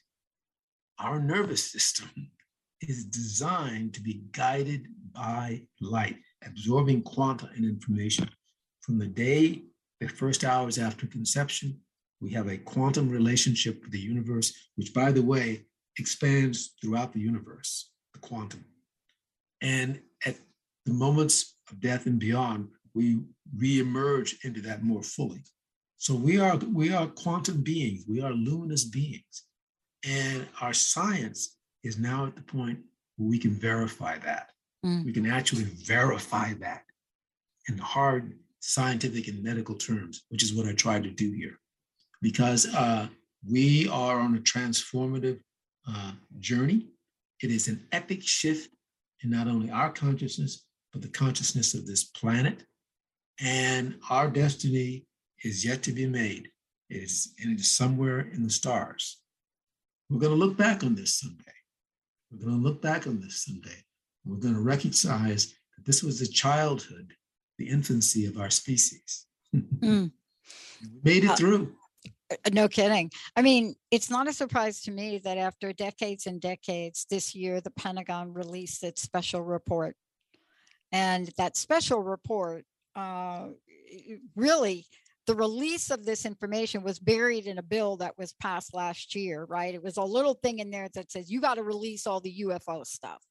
[1.00, 2.10] Our nervous system
[2.82, 8.30] is designed to be guided by light, absorbing quanta and information.
[8.82, 9.64] From the day,
[10.00, 11.80] the first hours after conception,
[12.22, 15.66] we have a quantum relationship with the universe, which, by the way,
[15.98, 18.64] expands throughout the universe, the quantum.
[19.62, 20.38] And at
[20.86, 23.20] the moments of death and beyond, we
[23.56, 25.44] re-emerge into that more fully.
[25.98, 29.44] So we are we are quantum beings, we are luminous beings.
[30.04, 32.80] And our science is now at the point
[33.18, 34.52] where we can verify that.
[34.86, 35.06] Mm.
[35.06, 36.84] We can actually verify that
[37.70, 41.60] in hard scientific and medical terms, which is what I tried to do here.
[42.22, 43.08] Because uh,
[43.48, 45.40] we are on a transformative
[45.88, 46.88] uh, journey.
[47.42, 48.70] It is an epic shift
[49.24, 52.64] in not only our consciousness, but the consciousness of this planet.
[53.42, 55.06] And our destiny
[55.44, 56.50] is yet to be made.
[56.90, 59.20] It is, and it is somewhere in the stars.
[60.10, 61.52] We're going to look back on this someday.
[62.32, 63.84] We're going to look back on this someday.
[64.26, 67.14] We're going to recognize that this was the childhood,
[67.58, 69.26] the infancy of our species.
[69.82, 70.12] Mm.
[70.82, 71.76] we made it through.
[72.32, 73.12] Uh, no kidding.
[73.36, 77.60] I mean, it's not a surprise to me that after decades and decades, this year
[77.60, 79.98] the Pentagon released its special report.
[80.94, 82.64] And that special report
[82.96, 83.48] uh,
[84.36, 84.86] really
[85.28, 89.46] the release of this information was buried in a bill that was passed last year,
[89.46, 89.74] right?
[89.74, 92.44] It was a little thing in there that says you got to release all the
[92.46, 93.22] UFO stuff.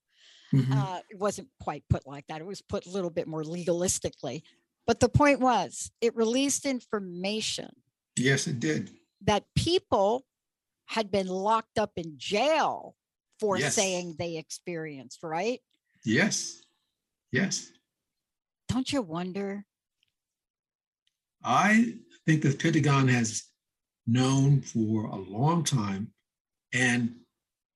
[0.55, 0.73] Mm-hmm.
[0.73, 2.41] Uh, it wasn't quite put like that.
[2.41, 4.43] It was put a little bit more legalistically.
[4.87, 7.71] But the point was, it released information.
[8.17, 8.91] Yes, it did.
[9.23, 10.25] That people
[10.87, 12.97] had been locked up in jail
[13.39, 13.75] for yes.
[13.75, 15.61] saying they experienced, right?
[16.05, 16.63] Yes.
[17.31, 17.71] Yes.
[18.71, 19.65] Don't you wonder
[21.43, 21.95] I
[22.27, 23.45] think the Pentagon has
[24.07, 26.13] known for a long time
[26.73, 27.17] and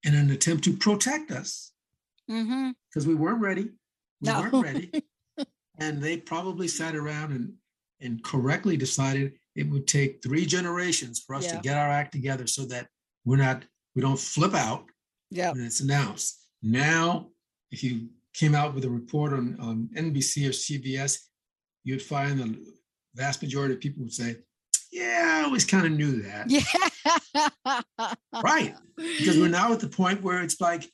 [0.03, 1.73] in an attempt to protect us
[2.27, 3.09] because mm-hmm.
[3.09, 3.71] we weren't ready.
[4.21, 4.41] We no.
[4.41, 4.91] weren't ready.
[5.79, 7.53] and they probably sat around and,
[8.01, 11.57] and correctly decided it would take three generations for us yeah.
[11.57, 12.89] to get our act together so that
[13.25, 13.65] we're not,
[13.95, 14.85] we don't flip out
[15.31, 15.53] yeah.
[15.53, 16.47] when it's announced.
[16.63, 17.29] Now,
[17.71, 21.19] if you came out with a report on, on NBC or CBS,
[21.85, 22.59] you'd find the
[23.15, 24.37] vast majority of people would say,
[24.93, 26.51] yeah, I always kind of knew that.
[26.51, 27.81] Yeah.
[28.45, 28.75] right.
[28.97, 30.89] Because we're now at the point where it's like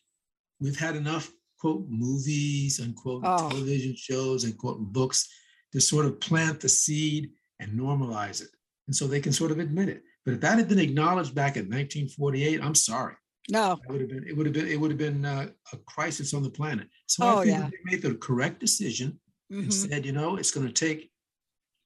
[0.61, 3.51] we've had enough quote movies, unquote oh.
[3.51, 5.29] television shows, and quote books
[5.73, 8.49] to sort of plant the seed and normalize it.
[8.87, 10.03] And so they can sort of admit it.
[10.25, 13.15] But if that had been acknowledged back in 1948, I'm sorry.
[13.49, 14.25] No, it would have been.
[14.29, 14.69] It would have been.
[14.69, 16.89] It would have been uh, a crisis on the planet.
[17.07, 17.71] So oh, I think yeah.
[17.71, 19.19] they made the correct decision
[19.51, 19.63] mm-hmm.
[19.63, 21.11] and said, you know, it's going to take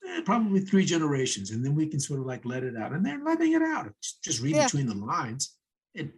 [0.07, 2.93] eh, probably three generations, and then we can sort of like let it out.
[2.93, 3.93] And they're letting it out.
[4.23, 4.65] Just read yeah.
[4.65, 5.57] between the lines.
[5.95, 6.11] It,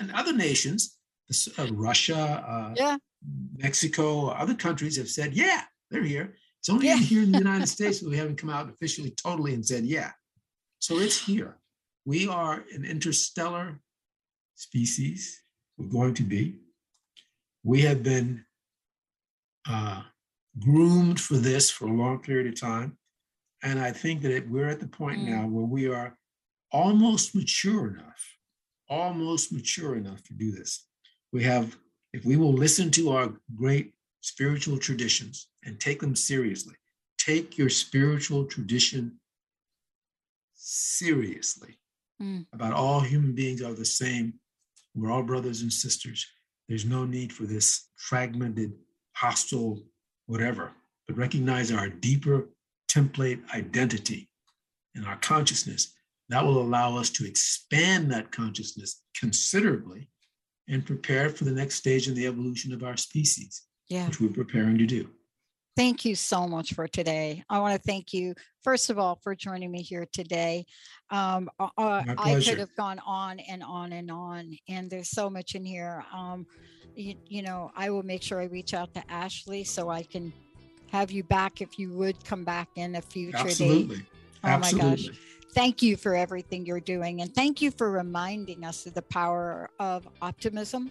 [0.00, 0.98] and other nations,
[1.58, 2.96] uh, Russia, uh, yeah.
[3.56, 6.36] Mexico, other countries have said, yeah, they're here.
[6.60, 6.96] It's only yeah.
[6.96, 10.12] here in the United States that we haven't come out officially totally and said, yeah.
[10.78, 11.58] So it's here.
[12.04, 13.80] We are an interstellar
[14.54, 15.42] species.
[15.76, 16.60] We're going to be.
[17.62, 18.44] We have been
[19.68, 20.02] uh,
[20.58, 22.98] groomed for this for a long period of time.
[23.62, 25.28] And I think that we're at the point mm.
[25.28, 26.16] now where we are
[26.70, 28.36] almost mature enough,
[28.88, 30.86] almost mature enough to do this.
[31.32, 31.76] We have,
[32.12, 36.74] if we will listen to our great spiritual traditions and take them seriously,
[37.18, 39.18] take your spiritual tradition
[40.54, 41.78] seriously
[42.20, 42.46] mm.
[42.52, 44.34] about all human beings are the same.
[44.94, 46.26] We're all brothers and sisters.
[46.68, 48.72] There's no need for this fragmented,
[49.12, 49.80] hostile,
[50.26, 50.72] whatever,
[51.06, 52.48] but recognize our deeper
[52.90, 54.28] template identity
[54.94, 55.92] and our consciousness,
[56.28, 60.08] that will allow us to expand that consciousness considerably
[60.68, 64.06] and prepare for the next stage in the evolution of our species, yeah.
[64.06, 65.10] which we're preparing to do.
[65.76, 67.42] Thank you so much for today.
[67.50, 70.66] I want to thank you, first of all, for joining me here today.
[71.10, 75.56] Um, uh, I could have gone on and on and on, and there's so much
[75.56, 76.04] in here.
[76.12, 76.46] Um,
[76.94, 80.32] you, you know, I will make sure I reach out to Ashley so I can
[80.92, 83.96] have you back if you would come back in a future Absolutely.
[83.96, 84.06] date.
[84.44, 84.88] Oh Absolutely.
[84.88, 85.08] my gosh.
[85.54, 87.20] Thank you for everything you're doing.
[87.20, 90.90] And thank you for reminding us of the power of optimism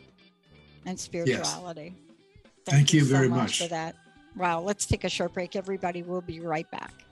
[0.86, 1.96] and spirituality.
[1.96, 2.44] Yes.
[2.44, 3.96] Thank, thank, you, you very so much, much for that.
[4.36, 4.62] Wow.
[4.62, 6.04] Let's take a short break, everybody.
[6.04, 7.06] We'll be right back.